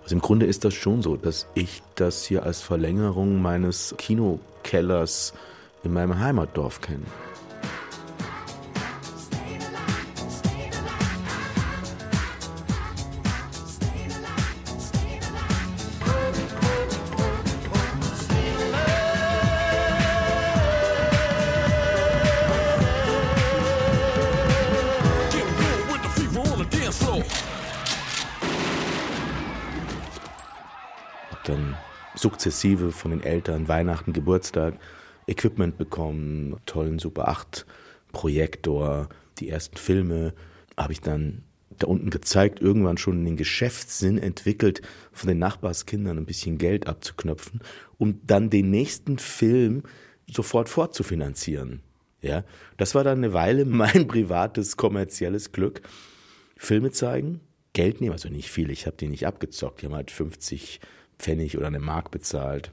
[0.03, 5.33] Also im Grunde ist das schon so, dass ich das hier als Verlängerung meines Kinokellers
[5.83, 7.05] in meinem Heimatdorf kenne.
[32.47, 34.75] Sukzessive von den Eltern Weihnachten, Geburtstag
[35.27, 37.65] Equipment bekommen, tollen Super 8
[38.13, 40.33] Projektor, die ersten Filme
[40.77, 41.43] habe ich dann
[41.77, 44.81] da unten gezeigt, irgendwann schon den Geschäftssinn entwickelt,
[45.11, 47.59] von den Nachbarskindern ein bisschen Geld abzuknöpfen,
[47.97, 49.83] um dann den nächsten Film
[50.31, 51.81] sofort fortzufinanzieren.
[52.21, 52.45] Ja,
[52.77, 55.81] das war dann eine Weile mein privates kommerzielles Glück.
[56.55, 57.41] Filme zeigen,
[57.73, 60.79] Geld nehmen, also nicht viel, ich habe die nicht abgezockt, die haben halt 50
[61.19, 62.71] Pfennig oder eine Mark bezahlt.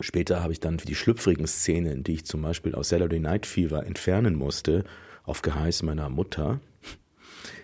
[0.00, 3.46] Später habe ich dann für die schlüpfrigen Szenen, die ich zum Beispiel aus Saturday Night
[3.46, 4.84] Fever entfernen musste,
[5.24, 6.60] auf Geheiß meiner Mutter,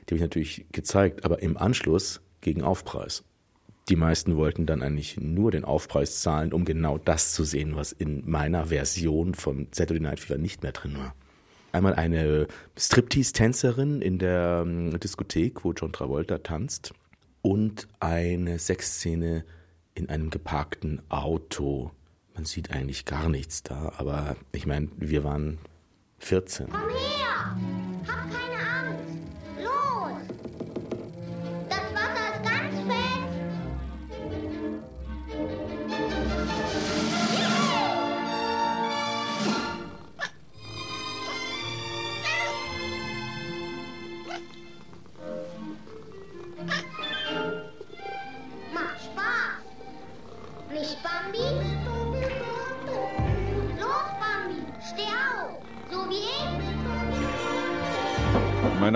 [0.09, 3.25] die habe ich natürlich gezeigt, aber im Anschluss gegen Aufpreis.
[3.89, 7.93] Die meisten wollten dann eigentlich nur den Aufpreis zahlen, um genau das zu sehen, was
[7.93, 11.15] in meiner Version von Saturday Night Fever nicht mehr drin war.
[11.73, 16.95] Einmal eine Striptease-Tänzerin in der ähm, Diskothek, wo John Travolta tanzt,
[17.43, 19.45] und eine Sexszene
[19.97, 21.91] in einem geparkten Auto.
[22.35, 25.59] Man sieht eigentlich gar nichts da, aber ich meine, wir waren
[26.19, 26.69] 14.
[26.71, 27.86] Komm her!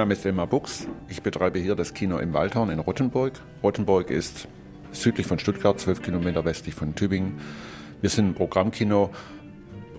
[0.01, 0.89] Name ist Elmar Buchs.
[1.09, 3.35] Ich betreibe hier das Kino im Waldhorn in Rottenburg.
[3.63, 4.49] Rottenburg ist
[4.93, 7.39] südlich von Stuttgart, zwölf Kilometer westlich von Tübingen.
[8.01, 9.11] Wir sind ein Programmkino,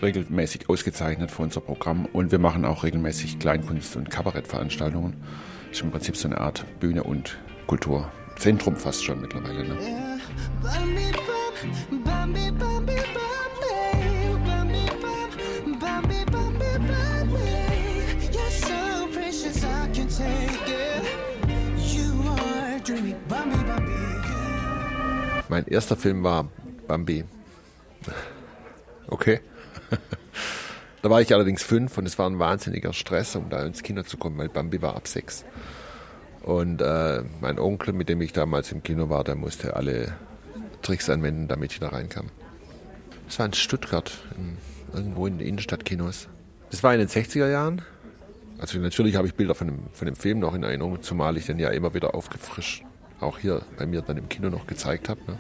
[0.02, 5.18] regelmäßig ausgezeichnet für unser Programm und wir machen auch regelmäßig Kleinkunst- und Kabarettveranstaltungen.
[5.68, 7.38] Das ist im Prinzip so eine Art Bühne und
[7.68, 9.68] Kulturzentrum fast schon mittlerweile.
[9.68, 9.78] Ne?
[12.04, 12.52] Bambi,
[25.52, 26.48] Mein erster Film war
[26.88, 27.26] Bambi.
[29.08, 29.42] Okay.
[31.02, 34.04] da war ich allerdings fünf und es war ein wahnsinniger Stress, um da ins Kino
[34.04, 35.44] zu kommen, weil Bambi war ab sechs.
[36.42, 40.14] Und äh, mein Onkel, mit dem ich damals im Kino war, der musste alle
[40.84, 42.28] Tricks anwenden, damit ich da reinkam.
[43.26, 44.58] Das war in Stuttgart, in,
[44.98, 46.30] irgendwo in den Innenstadtkinos.
[46.70, 47.82] Das war in den 60er Jahren.
[48.58, 51.48] Also natürlich habe ich Bilder von dem, von dem Film noch in Erinnerung, zumal ich
[51.48, 52.86] den ja immer wieder aufgefrischt,
[53.22, 55.20] auch hier bei mir dann im Kino noch gezeigt habe.
[55.28, 55.38] Ne?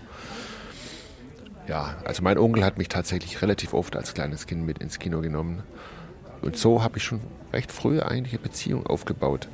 [1.67, 5.21] Ja, also mein Onkel hat mich tatsächlich relativ oft als kleines Kind mit ins Kino
[5.21, 5.63] genommen.
[6.41, 7.21] Und so habe ich schon
[7.53, 9.47] recht früh eigentlich eine Beziehung aufgebaut.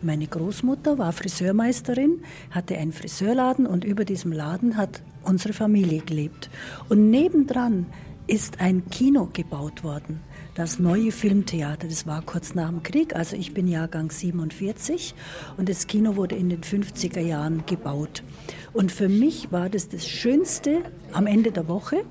[0.00, 6.50] Meine Großmutter war Friseurmeisterin, hatte einen Friseurladen und über diesem Laden hat unsere Familie gelebt.
[6.88, 7.86] Und nebendran
[8.26, 10.20] ist ein Kino gebaut worden,
[10.54, 11.88] das neue Filmtheater.
[11.88, 15.14] Das war kurz nach dem Krieg, also ich bin Jahrgang 47
[15.56, 18.22] und das Kino wurde in den 50er Jahren gebaut.
[18.72, 22.04] Und für mich war das das Schönste am Ende der Woche.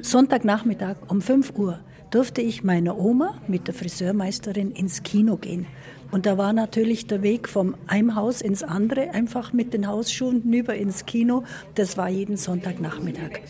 [0.00, 5.66] Sonntagnachmittag um 5 Uhr durfte ich meiner Oma mit der Friseurmeisterin ins Kino gehen.
[6.10, 10.42] Und da war natürlich der Weg vom einem Haus ins andere, einfach mit den Hausschuhen
[10.42, 11.42] hinüber ins Kino.
[11.74, 13.40] Das war jeden Sonntagnachmittag.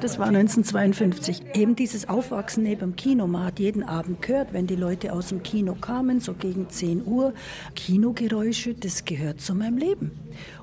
[0.00, 1.42] Das war 1952.
[1.54, 3.26] Eben dieses Aufwachsen neben dem Kino.
[3.26, 7.06] Man hat jeden Abend gehört, wenn die Leute aus dem Kino kamen, so gegen 10
[7.06, 7.32] Uhr.
[7.74, 10.10] Kinogeräusche, das gehört zu meinem Leben.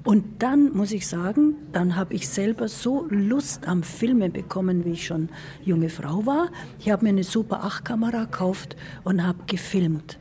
[0.04, 4.92] Und dann muss ich sagen, dann habe ich selber so Lust am Filmen bekommen, wie
[4.92, 5.30] ich schon
[5.64, 6.50] junge Frau war.
[6.78, 10.20] Ich habe mir eine Super 8 Kamera gekauft und habe gefilmt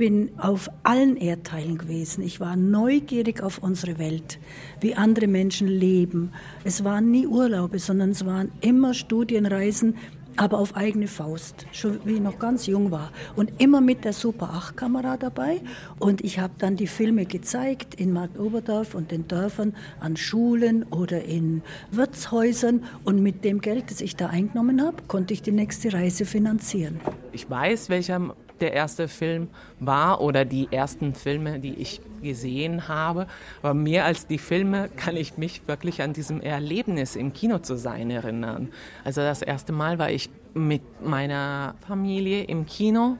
[0.00, 2.24] bin auf allen Erdteilen gewesen.
[2.24, 4.38] Ich war neugierig auf unsere Welt,
[4.80, 6.32] wie andere Menschen leben.
[6.64, 9.96] Es waren nie Urlaube, sondern es waren immer Studienreisen,
[10.36, 13.12] aber auf eigene Faust, schon wie ich noch ganz jung war.
[13.36, 15.60] Und immer mit der Super 8-Kamera dabei.
[15.98, 21.24] Und ich habe dann die Filme gezeigt in Marktoberdorf und den Dörfern, an Schulen oder
[21.24, 21.60] in
[21.90, 22.84] Wirtshäusern.
[23.04, 27.00] Und mit dem Geld, das ich da eingenommen habe, konnte ich die nächste Reise finanzieren.
[27.32, 33.26] Ich weiß, welcher der erste Film war oder die ersten Filme, die ich gesehen habe.
[33.62, 37.76] Aber mehr als die Filme kann ich mich wirklich an diesem Erlebnis im Kino zu
[37.76, 38.68] sein erinnern.
[39.04, 43.16] Also das erste Mal war ich mit meiner Familie im Kino.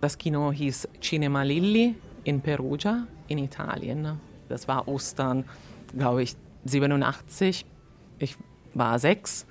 [0.00, 1.94] Das Kino hieß Cinema Lilli
[2.24, 4.20] in Perugia in Italien.
[4.48, 5.44] Das war Ostern,
[5.96, 7.64] glaube ich, 87.
[8.18, 8.36] Ich
[8.74, 9.46] war sechs.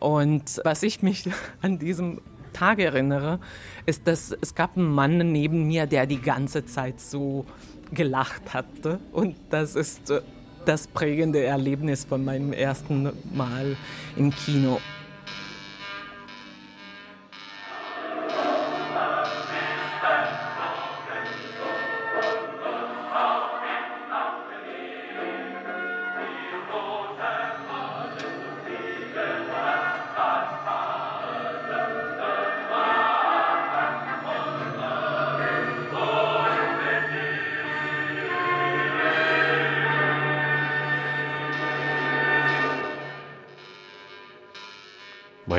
[0.00, 1.28] Und was ich mich
[1.62, 2.20] an diesem
[2.54, 3.38] Tag erinnere,
[3.84, 7.44] ist, dass es gab einen Mann neben mir, der die ganze Zeit so
[7.92, 8.98] gelacht hatte.
[9.12, 10.22] Und das ist äh,
[10.64, 13.76] das prägende Erlebnis von meinem ersten Mal
[14.16, 14.80] im Kino.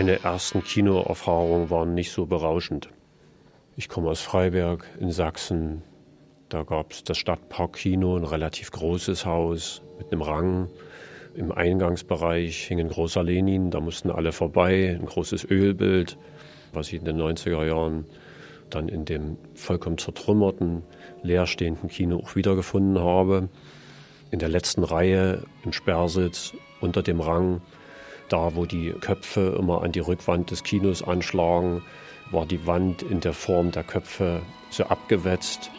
[0.05, 2.89] Meine ersten Kinoerfahrungen waren nicht so berauschend.
[3.75, 5.81] Ich komme aus Freiberg in Sachsen.
[6.47, 10.69] Da gab es das Stadtparkkino, ein relativ großes Haus mit einem Rang.
[11.33, 16.19] Im Eingangsbereich hing ein großer Lenin, da mussten alle vorbei, ein großes Ölbild,
[16.71, 18.05] was ich in den 90er Jahren
[18.69, 20.83] dann in dem vollkommen zertrümmerten,
[21.23, 23.49] leerstehenden Kino auch wiedergefunden habe.
[24.29, 27.63] In der letzten Reihe im Sperrsitz unter dem Rang
[28.29, 31.83] da, wo die Köpfe immer an die Rückwand des Kinos anschlagen,
[32.31, 35.71] war die Wand in der Form der Köpfe so abgewetzt.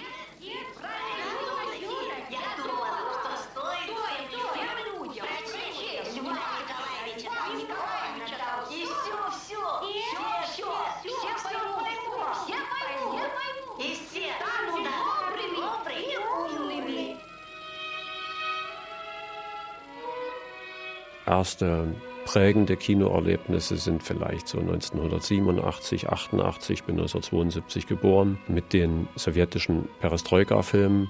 [21.26, 21.88] Erste
[22.26, 31.08] prägende Kinoerlebnisse sind vielleicht so 1987, 88, ich bin 1972 geboren, mit den sowjetischen Perestroika-Filmen,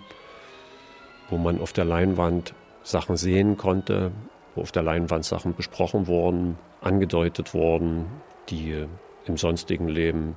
[1.30, 2.52] wo man auf der Leinwand
[2.82, 4.12] Sachen sehen konnte,
[4.54, 8.04] wo auf der Leinwand Sachen besprochen wurden, angedeutet wurden,
[8.50, 8.84] die
[9.24, 10.36] im sonstigen Leben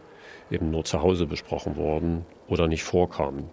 [0.50, 3.50] eben nur zu Hause besprochen wurden oder nicht vorkamen.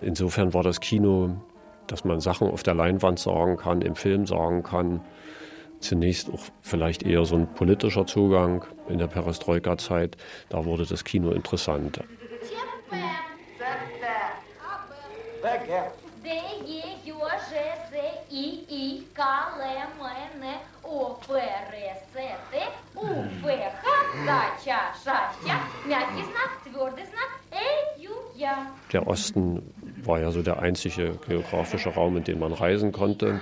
[0.00, 1.34] Insofern war das Kino,
[1.88, 5.00] dass man Sachen auf der Leinwand sagen kann, im Film sagen kann,
[5.82, 10.16] zunächst auch vielleicht eher so ein politischer Zugang in der Perestroika-Zeit.
[10.48, 12.00] Da wurde das Kino interessant.
[28.92, 29.74] Der Osten
[30.04, 33.40] war ja so der einzige geografische Raum, in dem man reisen konnte.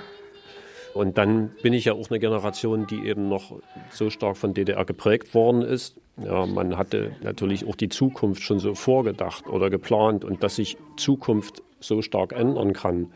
[0.95, 3.61] Und dann bin ich ja auch eine Generation, die eben noch
[3.91, 5.97] so stark von DDR geprägt worden ist.
[6.16, 10.76] Ja, man hatte natürlich auch die Zukunft schon so vorgedacht oder geplant und dass sich
[10.97, 13.12] Zukunft so stark ändern kann,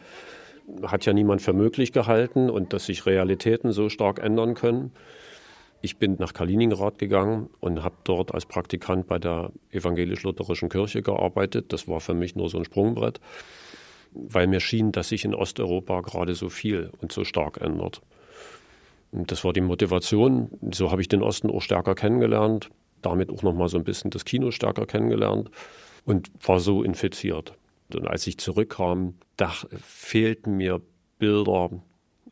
[0.82, 4.92] hat ja niemand für möglich gehalten und dass sich Realitäten so stark ändern können.
[5.82, 11.74] Ich bin nach Kaliningrad gegangen und habe dort als Praktikant bei der evangelisch-lutherischen Kirche gearbeitet.
[11.74, 13.20] Das war für mich nur so ein Sprungbrett
[14.14, 18.00] weil mir schien, dass sich in Osteuropa gerade so viel und so stark ändert.
[19.12, 20.50] Und das war die Motivation.
[20.72, 22.70] So habe ich den Osten auch stärker kennengelernt,
[23.02, 25.50] damit auch noch mal so ein bisschen das Kino stärker kennengelernt
[26.04, 27.54] und war so infiziert.
[27.92, 29.52] Und als ich zurückkam, da
[29.82, 30.80] fehlten mir
[31.18, 31.70] Bilder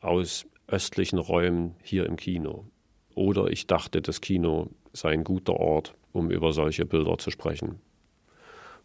[0.01, 2.67] aus östlichen Räumen hier im Kino.
[3.15, 7.81] Oder ich dachte, das Kino sei ein guter Ort, um über solche Bilder zu sprechen.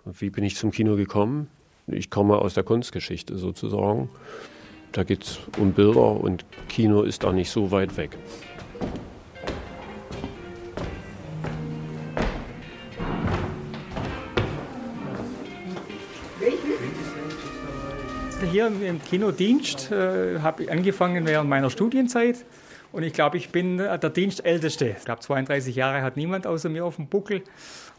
[0.04, 1.50] Und wie bin ich zum Kino gekommen?
[1.90, 4.10] Ich komme aus der Kunstgeschichte sozusagen.
[4.92, 8.18] Da geht es um Bilder und Kino ist da nicht so weit weg.
[18.52, 22.44] Hier im Kinodienst äh, habe ich angefangen während meiner Studienzeit.
[22.92, 24.96] Und ich glaube, ich bin der Dienstälteste.
[24.98, 27.44] Ich glaube, 32 Jahre hat niemand außer mir auf dem Buckel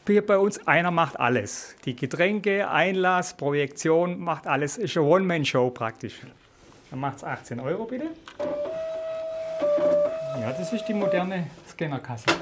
[0.09, 1.75] hier bei uns, einer macht alles.
[1.85, 4.77] Die Getränke, Einlass, Projektion, macht alles.
[4.77, 6.21] Ist eine One-Man-Show praktisch.
[6.91, 8.07] Dann macht es 18 Euro bitte.
[10.41, 12.27] Ja, das ist die moderne Scannerkasse.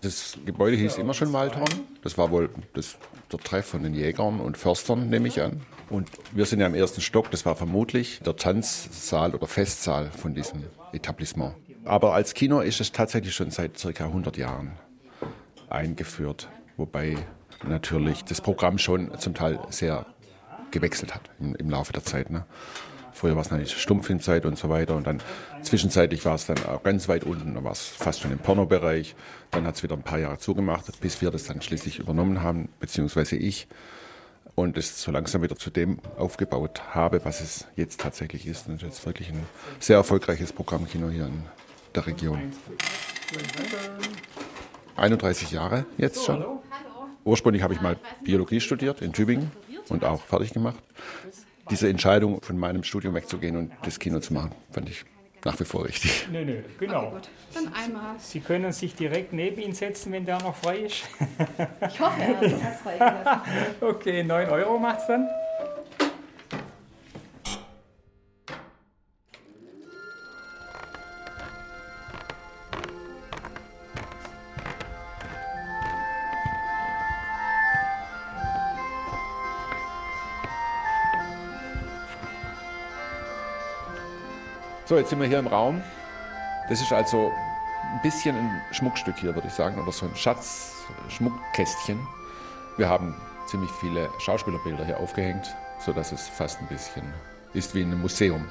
[0.00, 1.68] Das Gebäude hieß immer schon Waldhorn.
[2.04, 2.96] Das war wohl das,
[3.32, 5.60] der Treff von den Jägern und Förstern, nehme ich an.
[5.90, 10.34] Und wir sind ja im ersten Stock, das war vermutlich der Tanzsaal oder Festsaal von
[10.34, 10.62] diesem
[10.92, 11.54] Etablissement.
[11.84, 14.70] Aber als Kino ist es tatsächlich schon seit circa 100 Jahren
[15.70, 17.16] eingeführt, wobei
[17.66, 20.06] natürlich das Programm schon zum Teil sehr
[20.70, 22.30] gewechselt hat im, im Laufe der Zeit.
[22.30, 22.44] Ne?
[23.12, 25.20] Früher war es natürlich Stummfilmzeit und so weiter und dann
[25.62, 29.16] zwischenzeitlich war es dann auch ganz weit unten, da war es fast schon im Pornobereich.
[29.50, 32.68] Dann hat es wieder ein paar Jahre zugemacht, bis wir das dann schließlich übernommen haben,
[32.78, 33.66] beziehungsweise ich
[34.54, 38.68] und es so langsam wieder zu dem aufgebaut habe, was es jetzt tatsächlich ist.
[38.68, 39.46] Und jetzt wirklich ein
[39.78, 41.42] sehr erfolgreiches Programmkino hier in
[41.94, 42.52] der Region.
[44.98, 46.44] 31 Jahre jetzt schon.
[47.24, 49.50] Ursprünglich habe ich mal Biologie studiert in Tübingen
[49.88, 50.82] und auch fertig gemacht.
[51.70, 55.04] Diese Entscheidung, von meinem Studium wegzugehen und das Kino zu machen, fand ich
[55.44, 56.26] nach wie vor richtig.
[56.32, 57.08] Nö, nö, genau.
[57.08, 58.14] Okay, Dann einmal.
[58.18, 61.04] Sie können sich direkt neben ihn setzen, wenn der noch frei ist.
[61.88, 63.40] Ich hoffe, er hat es frei gelassen.
[63.80, 65.28] Okay, 9 Euro macht's dann.
[84.88, 85.82] So, jetzt sind wir hier im Raum.
[86.70, 87.30] Das ist also
[87.92, 91.98] ein bisschen ein Schmuckstück hier, würde ich sagen, oder so ein Schatz-Schmuckkästchen.
[92.78, 93.14] Wir haben
[93.46, 97.02] ziemlich viele Schauspielerbilder hier aufgehängt, sodass es fast ein bisschen
[97.52, 98.46] ist wie in einem Museum.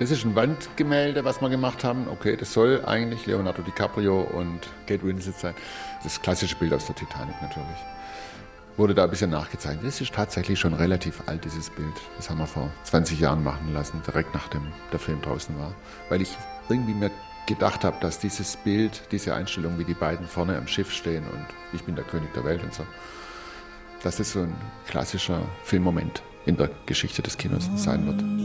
[0.00, 2.08] Das ist ein Wandgemälde, was wir gemacht haben.
[2.08, 5.54] Okay, das soll eigentlich Leonardo DiCaprio und Kate Winslet sein.
[6.02, 7.95] Das klassische Bild aus der Titanic natürlich
[8.76, 9.84] wurde da ein bisschen nachgezeigt.
[9.84, 11.94] Das ist tatsächlich schon relativ alt, dieses Bild.
[12.16, 14.62] Das haben wir vor 20 Jahren machen lassen, direkt nachdem
[14.92, 15.74] der Film draußen war.
[16.08, 16.36] Weil ich
[16.68, 17.10] irgendwie mir
[17.46, 21.46] gedacht habe, dass dieses Bild, diese Einstellung, wie die beiden vorne am Schiff stehen und
[21.72, 22.84] ich bin der König der Welt und so,
[24.02, 24.54] dass das so ein
[24.86, 28.35] klassischer Filmmoment in der Geschichte des Kinos sein wird.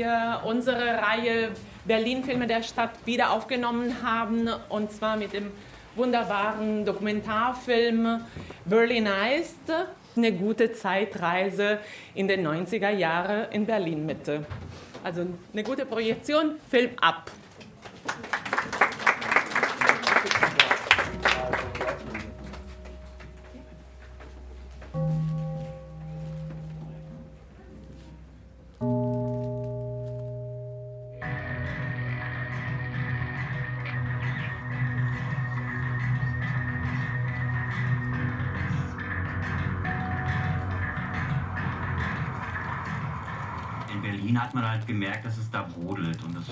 [0.00, 1.50] Wir unsere Reihe
[1.84, 4.48] Berlin-Filme der Stadt wieder aufgenommen haben.
[4.70, 5.50] Und zwar mit dem
[5.94, 8.24] wunderbaren Dokumentarfilm
[8.64, 9.70] Berlin Eist.
[10.16, 11.80] Eine gute Zeitreise
[12.14, 14.46] in den 90er Jahren in Berlin-Mitte.
[15.04, 17.30] Also eine gute Projektion, Film ab.
[44.30, 46.44] Berlin hat man halt gemerkt, dass es da brodelt und das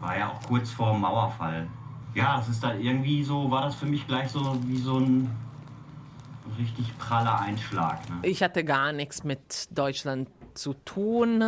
[0.00, 1.66] war ja auch kurz vor dem Mauerfall.
[2.14, 5.30] Ja, das ist dann irgendwie so, war das für mich gleich so wie so ein
[6.58, 8.08] richtig praller Einschlag.
[8.08, 8.16] Ne?
[8.22, 11.44] Ich hatte gar nichts mit Deutschland zu tun,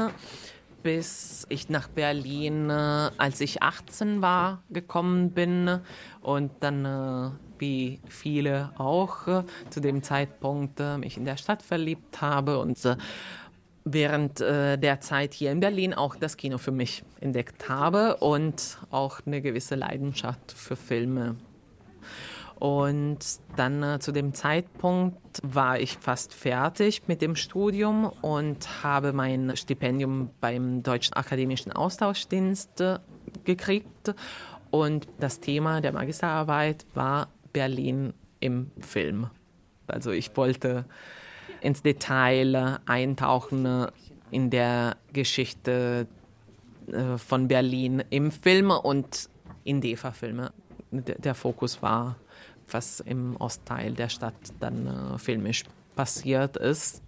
[0.82, 5.80] bis ich nach Berlin, äh, als ich 18 war, gekommen bin
[6.20, 12.20] und dann, äh, wie viele auch, äh, zu dem Zeitpunkt mich in der Stadt verliebt
[12.20, 12.76] habe und
[13.93, 18.78] während äh, der Zeit hier in Berlin auch das Kino für mich entdeckt habe und
[18.91, 21.36] auch eine gewisse Leidenschaft für Filme.
[22.59, 23.18] Und
[23.57, 29.57] dann äh, zu dem Zeitpunkt war ich fast fertig mit dem Studium und habe mein
[29.57, 32.99] Stipendium beim Deutschen Akademischen Austauschdienst äh,
[33.45, 34.14] gekriegt.
[34.70, 39.30] Und das Thema der Magisterarbeit war Berlin im Film.
[39.86, 40.84] Also ich wollte
[41.61, 43.86] ins Detail eintauchen
[44.30, 46.07] in der Geschichte
[46.86, 49.28] äh, von Berlin im Film und
[49.64, 50.53] in DEFA-Filme.
[50.90, 52.16] Der, Fokus war,
[52.70, 57.03] was im Ostteil der Stadt dann äh, filmisch passiert ist,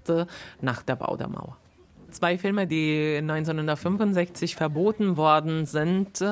[0.60, 1.56] nach der Bau der Mauer.
[2.10, 6.24] Zwei Filme, die 1965 verboten worden sind.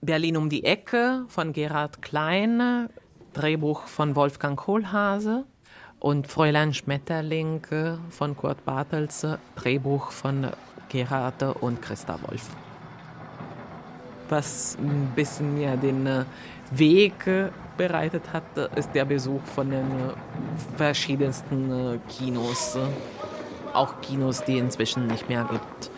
[0.00, 2.88] Berlin um die Ecke von Gerhard Klein,
[3.34, 5.44] Drehbuch von Wolfgang Kohlhase
[6.06, 7.62] und Fräulein Schmetterling
[8.10, 9.26] von Kurt Bartels,
[9.56, 10.52] Drehbuch von
[10.88, 12.48] Gerhard und Christa Wolf.
[14.28, 16.24] Was ein bisschen mir den äh,
[16.70, 18.44] Weg äh, bereitet hat,
[18.76, 22.78] ist der Besuch von den äh, verschiedensten Kinos.
[23.72, 25.90] Auch Kinos, die inzwischen nicht mehr gibt.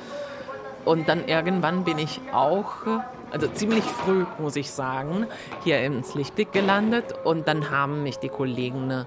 [0.87, 2.73] Und dann irgendwann bin ich auch,
[3.31, 5.27] also ziemlich früh, muss ich sagen,
[5.65, 7.13] hier ins Lichtblick gelandet.
[7.25, 9.05] Und dann haben mich die Kollegen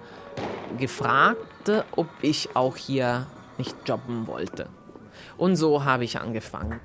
[0.77, 4.67] gefragt, ob ich auch hier nicht jobben wollte.
[5.37, 6.79] Und so habe ich angefangen.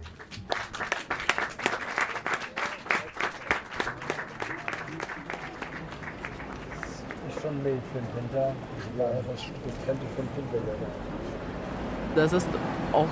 [12.14, 12.48] Das ist
[12.92, 13.08] auch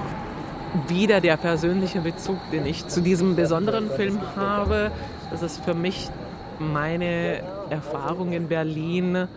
[0.88, 4.90] wieder der persönliche Bezug, den ich zu diesem besonderen Film habe.
[5.30, 6.10] Das ist für mich
[6.58, 9.28] meine Erfahrung in Berlin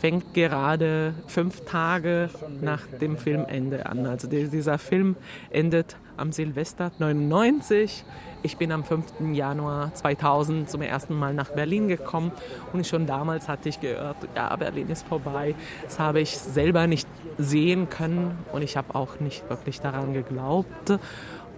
[0.00, 2.30] fängt gerade fünf Tage
[2.60, 4.06] nach dem Filmende an.
[4.06, 5.16] Also dieser Film
[5.50, 8.04] endet am Silvester 99.
[8.42, 9.32] Ich bin am 5.
[9.32, 12.30] Januar 2000 zum ersten Mal nach Berlin gekommen
[12.74, 15.54] und schon damals hatte ich gehört, ja, Berlin ist vorbei.
[15.82, 17.08] Das habe ich selber nicht
[17.38, 20.98] sehen können und ich habe auch nicht wirklich daran geglaubt.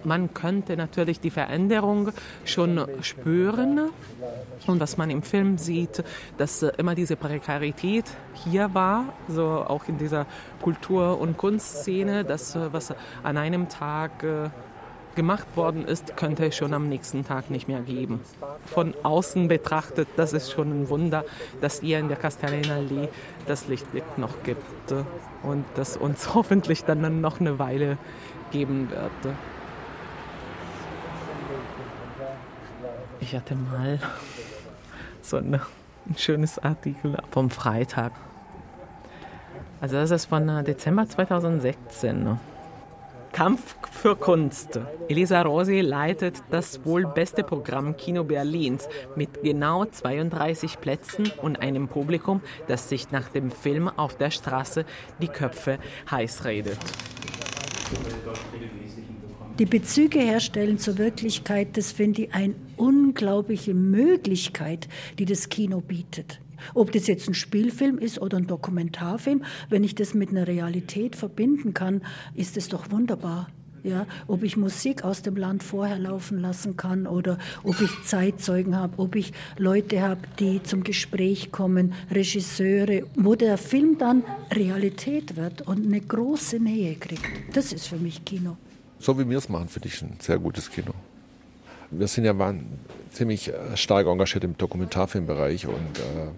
[0.07, 2.13] Man könnte natürlich die Veränderung
[2.45, 3.91] schon spüren.
[4.69, 6.05] Und was man im Film sieht,
[6.39, 8.05] dass immer diese Prekarität
[8.45, 10.27] hier war, so auch in dieser
[10.63, 12.95] Kultur- und Kunstszene, dass was
[13.25, 14.25] an einem Tag
[15.17, 18.21] gemacht worden ist, könnte es schon am nächsten Tag nicht mehr geben.
[18.65, 21.25] Von außen betrachtet, das ist schon ein Wunder,
[21.61, 23.09] dass hier in der Castellinallee
[23.47, 24.93] das Lichtblick noch gibt
[25.43, 27.99] und das uns hoffentlich dann noch eine Weile
[28.53, 29.35] geben wird.
[33.21, 33.99] Ich hatte mal
[35.23, 35.61] so eine,
[36.09, 38.13] ein schönes Artikel vom Freitag.
[39.81, 42.39] Also das ist von Dezember 2016.
[43.33, 44.81] Kampf für Kunst.
[45.09, 51.89] Elisa Rosi leitet das wohl beste Programm Kino Berlins mit genau 32 Plätzen und einem
[51.89, 54.87] Publikum, das sich nach dem Film auf der Straße
[55.21, 55.79] die Köpfe
[56.11, 56.79] heiß redet.
[59.59, 66.41] Die Bezüge herstellen zur Wirklichkeit, das finde ich eine unglaubliche Möglichkeit, die das Kino bietet.
[66.75, 71.17] Ob das jetzt ein Spielfilm ist oder ein Dokumentarfilm, wenn ich das mit einer Realität
[71.17, 72.03] verbinden kann,
[72.35, 73.49] ist es doch wunderbar.
[73.83, 78.75] Ja, ob ich Musik aus dem Land vorher laufen lassen kann oder ob ich Zeitzeugen
[78.75, 85.37] habe, ob ich Leute habe, die zum Gespräch kommen, Regisseure, wo der Film dann Realität
[85.37, 87.23] wird und eine große Nähe kriegt.
[87.53, 88.57] Das ist für mich Kino.
[88.99, 90.93] So wie wir es machen, finde ich ein sehr gutes Kino.
[91.91, 92.67] Wir sind ja waren
[93.13, 96.29] ziemlich äh, stark engagiert im Dokumentarfilmbereich und äh,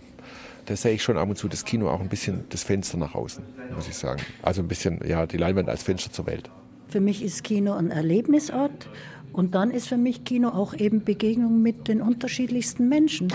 [0.66, 3.14] da sehe ich schon ab und zu das Kino auch ein bisschen das Fenster nach
[3.14, 3.42] außen,
[3.74, 4.20] muss ich sagen.
[4.42, 6.50] Also ein bisschen, ja, die Leinwand als Fenster zur Welt.
[6.88, 8.88] Für mich ist Kino ein Erlebnisort
[9.32, 13.32] und dann ist für mich Kino auch eben Begegnung mit den unterschiedlichsten Menschen.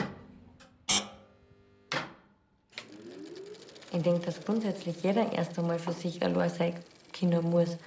[3.92, 6.74] Ich denke, dass grundsätzlich jeder erst einmal für sich allein sein
[7.12, 7.78] Kino muss.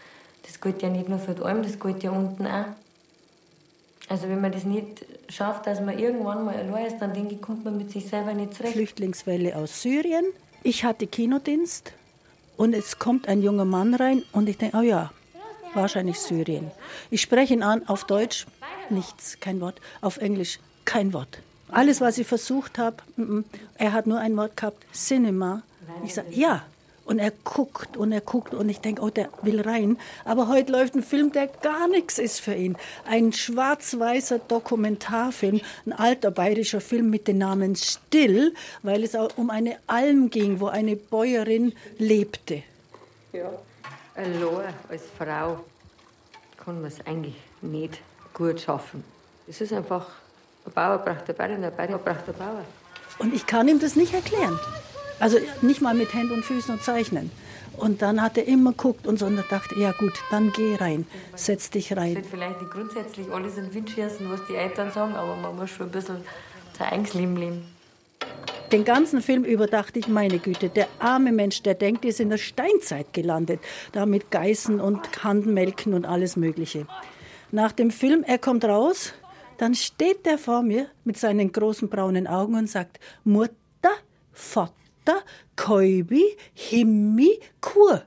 [0.45, 2.67] Das gilt ja nicht nur für die Alm, das gilt ja unten auch.
[4.09, 7.43] Also wenn man das nicht schafft, dass man irgendwann mal allein ist, dann denke ich,
[7.43, 8.75] kommt man mit sich selber nicht zurecht.
[8.75, 10.25] Flüchtlingswelle aus Syrien.
[10.63, 11.93] Ich hatte Kinodienst
[12.57, 15.13] und es kommt ein junger Mann rein und ich denke, oh ja,
[15.75, 16.71] wahrscheinlich Syrien.
[17.11, 18.47] Ich spreche ihn an auf Deutsch,
[18.91, 19.81] nichts, kein Wort.
[20.01, 21.41] Auf Englisch, kein Wort.
[21.69, 22.97] Alles, was ich versucht habe,
[23.77, 25.63] er hat nur ein Wort gehabt, Cinema.
[26.05, 26.65] Ich sage, ja.
[27.07, 29.97] Und er guckt und er guckt und ich denke, oh, der will rein.
[30.25, 32.77] Aber heute läuft ein Film, der gar nichts ist für ihn.
[33.09, 39.51] Ein schwarz-weißer Dokumentarfilm, ein alter bayerischer Film mit dem Namen Still, weil es auch um
[39.51, 42.65] eine Alm ging, wo eine Bäuerin lebte.
[43.33, 43.51] Ja.
[44.17, 45.65] Allein als Frau
[46.57, 48.01] kann man es eigentlich nicht
[48.35, 49.05] gut schaffen.
[49.47, 50.09] Es ist einfach,
[50.65, 52.65] ein Bauer braucht eine Bäuerin, ein Bäuerin braucht einen Bauer.
[53.21, 54.59] Und ich kann ihm das nicht erklären.
[55.19, 57.31] Also nicht mal mit Händen und Füßen und Zeichnen.
[57.77, 60.77] Und dann hat er immer geguckt und so und er dachte, ja gut, dann geh
[60.77, 62.15] rein, setz dich rein.
[62.17, 65.57] wird vielleicht nicht grundsätzlich alles in den Wind schießen, was die Eltern sagen, aber man
[65.57, 66.17] muss schon ein bisschen
[66.79, 67.77] sein eigenes Leben leben.
[68.73, 72.21] Den ganzen Film über dachte ich, meine Güte, der arme Mensch, der denkt, er ist
[72.21, 73.61] in der Steinzeit gelandet.
[73.93, 76.87] Da mit Geißen und Handmelken und alles Mögliche.
[77.53, 79.13] Nach dem Film, er kommt raus,
[79.59, 83.55] dann steht der vor mir mit seinen großen braunen Augen und sagt, Mutter,
[84.33, 84.73] Vater,
[85.57, 88.03] Koibi, Himmi, Kur.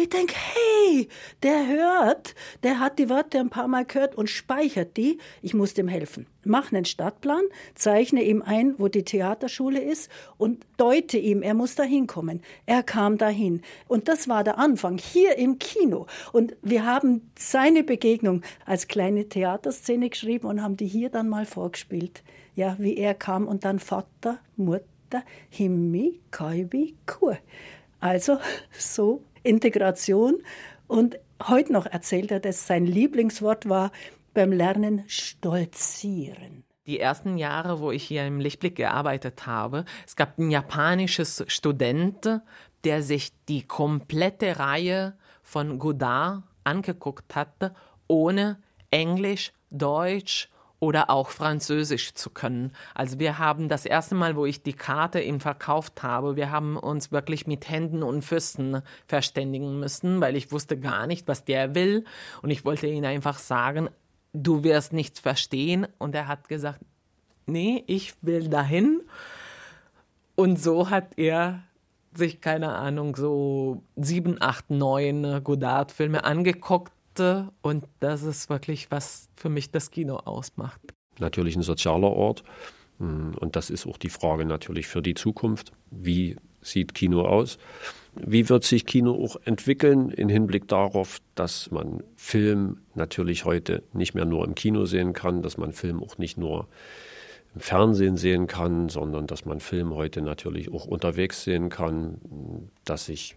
[0.00, 1.08] Ich denke, hey,
[1.42, 5.18] der hört, der hat die Worte ein paar Mal gehört und speichert die.
[5.42, 6.28] Ich muss dem helfen.
[6.44, 7.42] Mach einen Stadtplan,
[7.74, 12.42] zeichne ihm ein, wo die Theaterschule ist und deute ihm, er muss da hinkommen.
[12.64, 13.62] Er kam dahin.
[13.88, 16.06] Und das war der Anfang, hier im Kino.
[16.30, 21.44] Und wir haben seine Begegnung als kleine Theaterszene geschrieben und haben die hier dann mal
[21.44, 22.22] vorgespielt.
[22.54, 24.84] Ja, wie er kam und dann Vater, Mutter,
[25.50, 27.38] Himmi, Kaibi, Kur.
[28.00, 28.38] Also
[28.78, 30.42] so Integration.
[30.86, 33.92] Und heute noch erzählt er, dass sein Lieblingswort war
[34.34, 36.64] beim Lernen stolzieren.
[36.86, 42.40] Die ersten Jahre, wo ich hier im Lichtblick gearbeitet habe, es gab ein japanisches Student,
[42.84, 47.74] der sich die komplette Reihe von Godard angeguckt hatte,
[48.06, 50.48] ohne Englisch, Deutsch
[50.80, 52.72] oder auch Französisch zu können.
[52.94, 56.76] Also wir haben das erste Mal, wo ich die Karte ihm verkauft habe, wir haben
[56.76, 61.74] uns wirklich mit Händen und Füßen verständigen müssen, weil ich wusste gar nicht, was der
[61.74, 62.04] will.
[62.42, 63.90] Und ich wollte ihm einfach sagen,
[64.32, 65.86] du wirst nichts verstehen.
[65.98, 66.80] Und er hat gesagt,
[67.46, 69.02] nee, ich will dahin.
[70.36, 71.62] Und so hat er
[72.14, 76.92] sich, keine Ahnung, so sieben, acht, neun Godard-Filme angeguckt.
[77.20, 80.80] Und das ist wirklich, was für mich das Kino ausmacht.
[81.18, 82.44] Natürlich ein sozialer Ort.
[82.98, 85.72] Und das ist auch die Frage natürlich für die Zukunft.
[85.90, 87.58] Wie sieht Kino aus?
[88.14, 94.14] Wie wird sich Kino auch entwickeln im Hinblick darauf, dass man Film natürlich heute nicht
[94.14, 96.66] mehr nur im Kino sehen kann, dass man Film auch nicht nur
[97.54, 103.06] im Fernsehen sehen kann, sondern dass man Film heute natürlich auch unterwegs sehen kann, dass
[103.06, 103.36] sich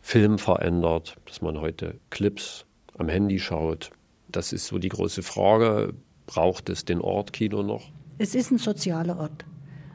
[0.00, 2.65] Film verändert, dass man heute Clips
[2.98, 3.90] am Handy schaut.
[4.28, 5.94] Das ist so die große Frage.
[6.26, 7.90] Braucht es den Ort Kino noch?
[8.18, 9.44] Es ist ein sozialer Ort,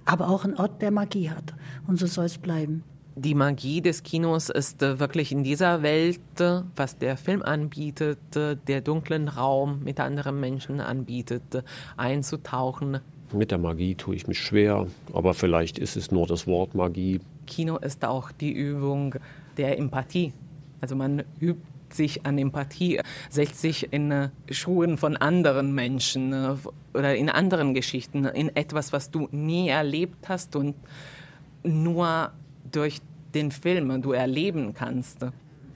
[0.06, 1.54] aber auch ein Ort, der Magie hat.
[1.88, 2.84] Und so soll es bleiben.
[3.16, 8.36] Die Magie des Kinos ist äh, wirklich in dieser Welt, äh, was der Film anbietet,
[8.38, 11.64] äh, der dunklen Raum mit anderen Menschen anbietet,
[11.98, 13.00] einzutauchen.
[13.34, 17.20] Mit der Magie tue ich mich schwer, aber vielleicht ist es nur das Wort Magie.
[17.48, 19.16] Kino ist auch die Übung
[19.58, 20.32] der Empathie.
[20.80, 21.62] Also man übt
[21.94, 26.56] sich an Empathie, setzt sich in äh, Schuhen von anderen Menschen äh,
[26.94, 30.76] oder in anderen Geschichten, in etwas, was du nie erlebt hast und
[31.64, 32.32] nur
[32.72, 33.00] durch
[33.34, 35.26] den Film du erleben kannst.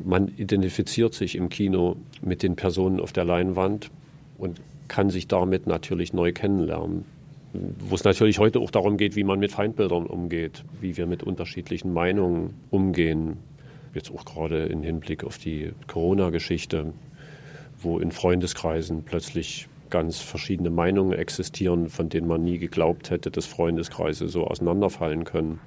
[0.03, 3.91] Man identifiziert sich im Kino mit den Personen auf der Leinwand
[4.38, 7.05] und kann sich damit natürlich neu kennenlernen.
[7.80, 11.24] Wo es natürlich heute auch darum geht, wie man mit Feindbildern umgeht, wie wir mit
[11.24, 13.38] unterschiedlichen Meinungen umgehen.
[13.96, 16.93] Jetzt auch gerade im Hinblick auf die Corona-Geschichte.
[17.78, 23.46] wo in Freundeskreisen plötzlich ganz verschiedene Meinungen existieren, von denen man nie geglaubt hätte, dass
[23.46, 25.60] Freundeskreise so auseinanderfallen können.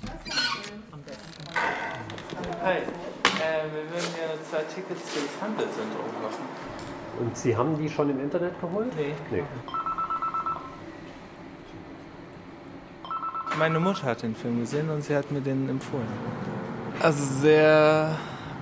[2.62, 2.80] Hi, äh,
[3.72, 6.44] wir würden gerne zwei Tickets für das Handelszentrum kaufen.
[7.20, 8.88] Und Sie haben die schon im Internet geholt?
[8.96, 9.12] Nee.
[9.30, 9.42] Nee.
[13.58, 16.57] Meine Mutter hat den Film gesehen und sie hat mir den empfohlen.
[17.00, 18.16] Also sehr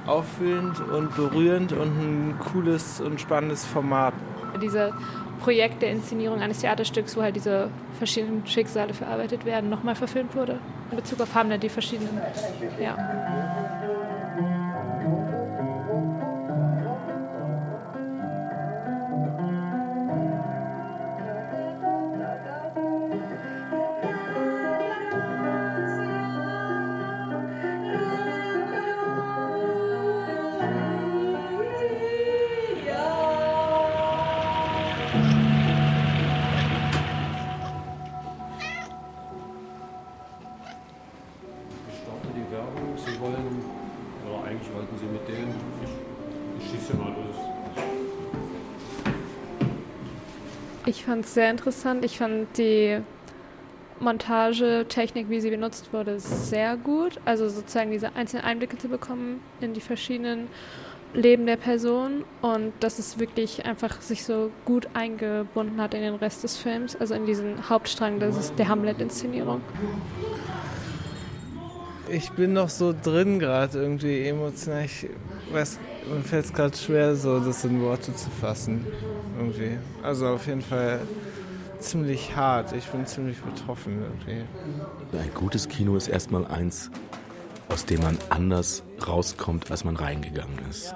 [0.06, 4.14] auffühlend und berührend und ein cooles und spannendes Format.
[4.62, 4.92] Diese
[5.40, 7.68] Projekt der Inszenierung eines Theaterstücks, wo halt diese
[7.98, 10.58] verschiedenen Schicksale verarbeitet werden, nochmal verfilmt wurde.
[10.90, 12.20] In Bezug auf Hamlet, die verschiedenen.
[12.80, 12.96] Ja.
[51.06, 52.04] Fand es sehr interessant.
[52.04, 52.98] Ich fand die
[54.00, 57.18] Montagetechnik, wie sie benutzt wurde, sehr gut.
[57.24, 60.48] Also sozusagen diese einzelnen Einblicke zu bekommen in die verschiedenen
[61.14, 66.16] Leben der Person und dass es wirklich einfach sich so gut eingebunden hat in den
[66.16, 69.62] Rest des Films, also in diesen Hauptstrang, das ist der Hamlet-Inszenierung.
[72.08, 74.84] Ich bin noch so drin gerade irgendwie emotional.
[74.84, 75.08] Ich
[75.52, 75.78] weiß,
[76.12, 78.84] mir fällt es gerade schwer, so das in Worte zu fassen.
[79.38, 79.78] Irgendwie.
[80.02, 81.00] Also auf jeden Fall
[81.78, 82.72] ziemlich hart.
[82.72, 84.44] Ich bin ziemlich betroffen irgendwie.
[85.16, 86.90] Ein gutes Kino ist erstmal eins,
[87.68, 90.94] aus dem man anders rauskommt, als man reingegangen ist.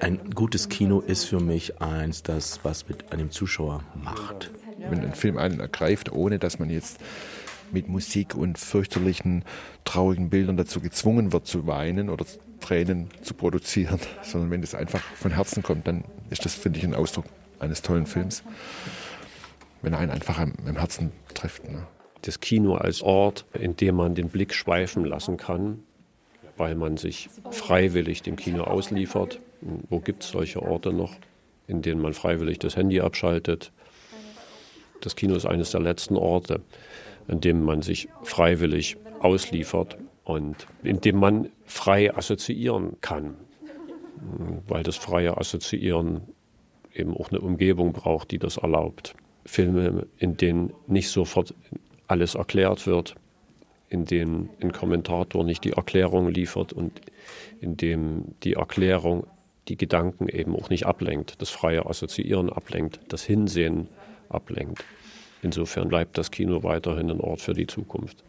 [0.00, 4.50] Ein gutes Kino ist für mich eins, das was mit einem Zuschauer macht.
[4.78, 6.98] Wenn ein Film einen ergreift, ohne dass man jetzt
[7.72, 9.44] mit Musik und fürchterlichen,
[9.84, 12.24] traurigen Bildern dazu gezwungen wird zu weinen oder
[12.60, 16.84] Tränen zu produzieren, sondern wenn es einfach von Herzen kommt, dann ist das, finde ich,
[16.84, 17.24] ein Ausdruck
[17.58, 18.42] eines tollen Films.
[19.82, 21.68] Wenn er einen einfach am, am Herzen trifft.
[21.68, 21.86] Ne?
[22.22, 25.82] Das Kino als Ort, in dem man den Blick schweifen lassen kann,
[26.56, 29.40] weil man sich freiwillig dem Kino ausliefert.
[29.88, 31.14] Wo gibt es solche Orte noch,
[31.66, 33.72] in denen man freiwillig das Handy abschaltet?
[35.00, 36.60] Das Kino ist eines der letzten Orte,
[37.28, 43.36] in dem man sich freiwillig ausliefert und in dem man frei assoziieren kann.
[44.66, 46.22] Weil das freie Assoziieren
[46.98, 49.14] eben auch eine Umgebung braucht, die das erlaubt.
[49.44, 51.54] Filme, in denen nicht sofort
[52.06, 53.14] alles erklärt wird,
[53.88, 57.00] in denen ein Kommentator nicht die Erklärung liefert und
[57.60, 59.26] in dem die Erklärung
[59.68, 63.88] die Gedanken eben auch nicht ablenkt, das freie Assoziieren ablenkt, das Hinsehen
[64.28, 64.84] ablenkt.
[65.42, 68.24] Insofern bleibt das Kino weiterhin ein Ort für die Zukunft.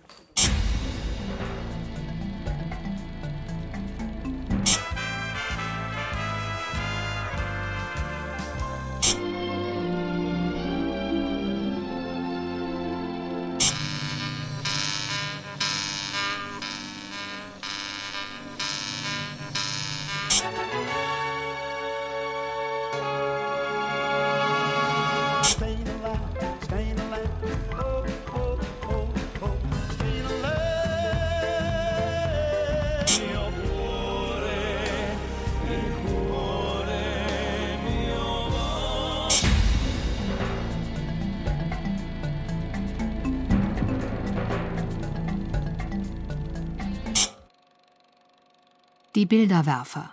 [49.30, 50.10] Bilderwerfer.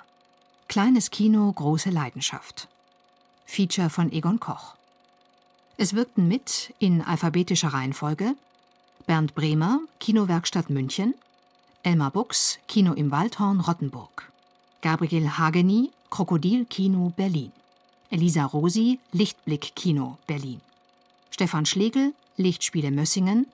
[0.69, 2.69] Kleines Kino, große Leidenschaft.
[3.47, 4.75] Feature von Egon Koch.
[5.79, 8.35] Es wirkten mit in alphabetischer Reihenfolge
[9.07, 11.14] Bernd Bremer, Kinowerkstatt München,
[11.83, 14.31] Elmar Buchs, Kino im Waldhorn Rottenburg,
[14.83, 17.53] Gabriel Hageni, Krokodil Kino Berlin,
[18.11, 20.61] Elisa Rosi, Lichtblick Kino Berlin,
[21.31, 23.47] Stefan Schlegel, Lichtspiele Mössingen,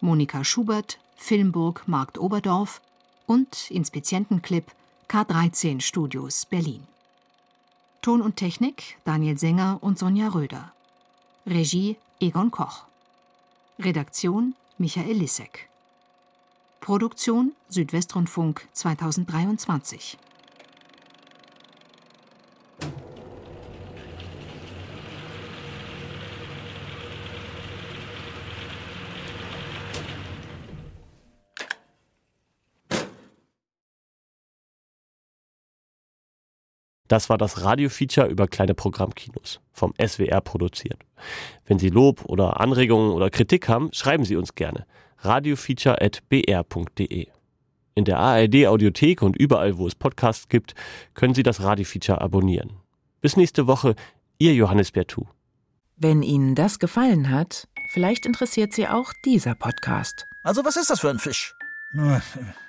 [0.00, 2.80] Monika Schubert, Filmburg Markt Oberdorf
[3.26, 4.70] und Inspizientenclip
[5.10, 6.86] K13 Studios Berlin.
[8.00, 10.72] Ton und Technik Daniel Sänger und Sonja Röder.
[11.44, 12.84] Regie Egon Koch.
[13.80, 15.68] Redaktion Michael Lissek.
[16.80, 20.16] Produktion Südwestrundfunk 2023.
[37.10, 41.02] Das war das Radio-Feature über kleine Programmkinos, vom SWR produziert.
[41.66, 44.86] Wenn Sie Lob oder Anregungen oder Kritik haben, schreiben Sie uns gerne.
[45.18, 47.26] radiofeature.br.de
[47.96, 50.76] In der ARD-Audiothek und überall, wo es Podcasts gibt,
[51.14, 52.74] können Sie das Radio-Feature abonnieren.
[53.20, 53.96] Bis nächste Woche,
[54.38, 55.26] Ihr Johannes Bertou.
[55.96, 60.28] Wenn Ihnen das gefallen hat, vielleicht interessiert Sie auch dieser Podcast.
[60.44, 61.56] Also was ist das für ein Fisch?
[61.92, 62.22] Nur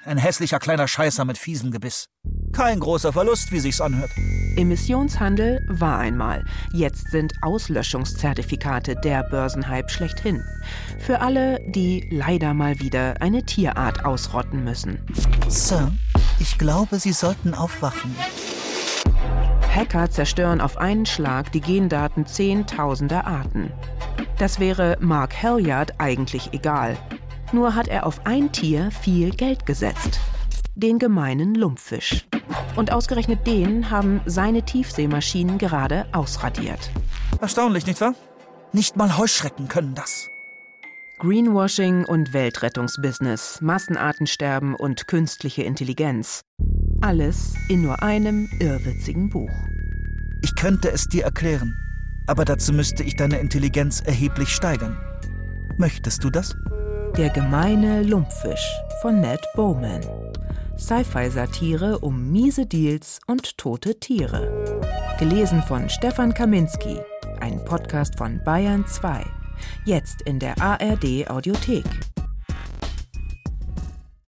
[0.03, 2.07] Ein hässlicher kleiner Scheißer mit fiesem Gebiss.
[2.53, 4.09] Kein großer Verlust, wie sich's anhört.
[4.57, 6.43] Emissionshandel war einmal.
[6.73, 10.43] Jetzt sind Auslöschungszertifikate der Börsenhype schlechthin.
[10.99, 14.99] Für alle, die leider mal wieder eine Tierart ausrotten müssen.
[15.47, 15.91] Sir,
[16.39, 18.15] ich glaube, Sie sollten aufwachen.
[19.73, 23.71] Hacker zerstören auf einen Schlag die Gendaten zehntausender Arten.
[24.39, 26.97] Das wäre Mark Halliard eigentlich egal.
[27.51, 30.19] Nur hat er auf ein Tier viel Geld gesetzt.
[30.75, 32.25] Den gemeinen Lumpfisch.
[32.75, 36.91] Und ausgerechnet den haben seine Tiefseemaschinen gerade ausradiert.
[37.41, 38.15] Erstaunlich, nicht wahr?
[38.71, 40.29] Nicht mal Heuschrecken können das.
[41.19, 46.41] Greenwashing und Weltrettungsbusiness, Massenartensterben und künstliche Intelligenz.
[47.01, 49.51] Alles in nur einem irrwitzigen Buch.
[50.41, 51.75] Ich könnte es dir erklären,
[52.27, 54.97] aber dazu müsste ich deine Intelligenz erheblich steigern.
[55.77, 56.55] Möchtest du das?
[57.17, 58.65] Der gemeine Lumpfisch
[59.01, 60.01] von Ned Bowman.
[60.77, 64.81] Sci-Fi-Satire um miese Deals und tote Tiere.
[65.19, 66.99] Gelesen von Stefan Kaminski.
[67.41, 69.25] Ein Podcast von Bayern 2.
[69.85, 71.83] Jetzt in der ARD Audiothek.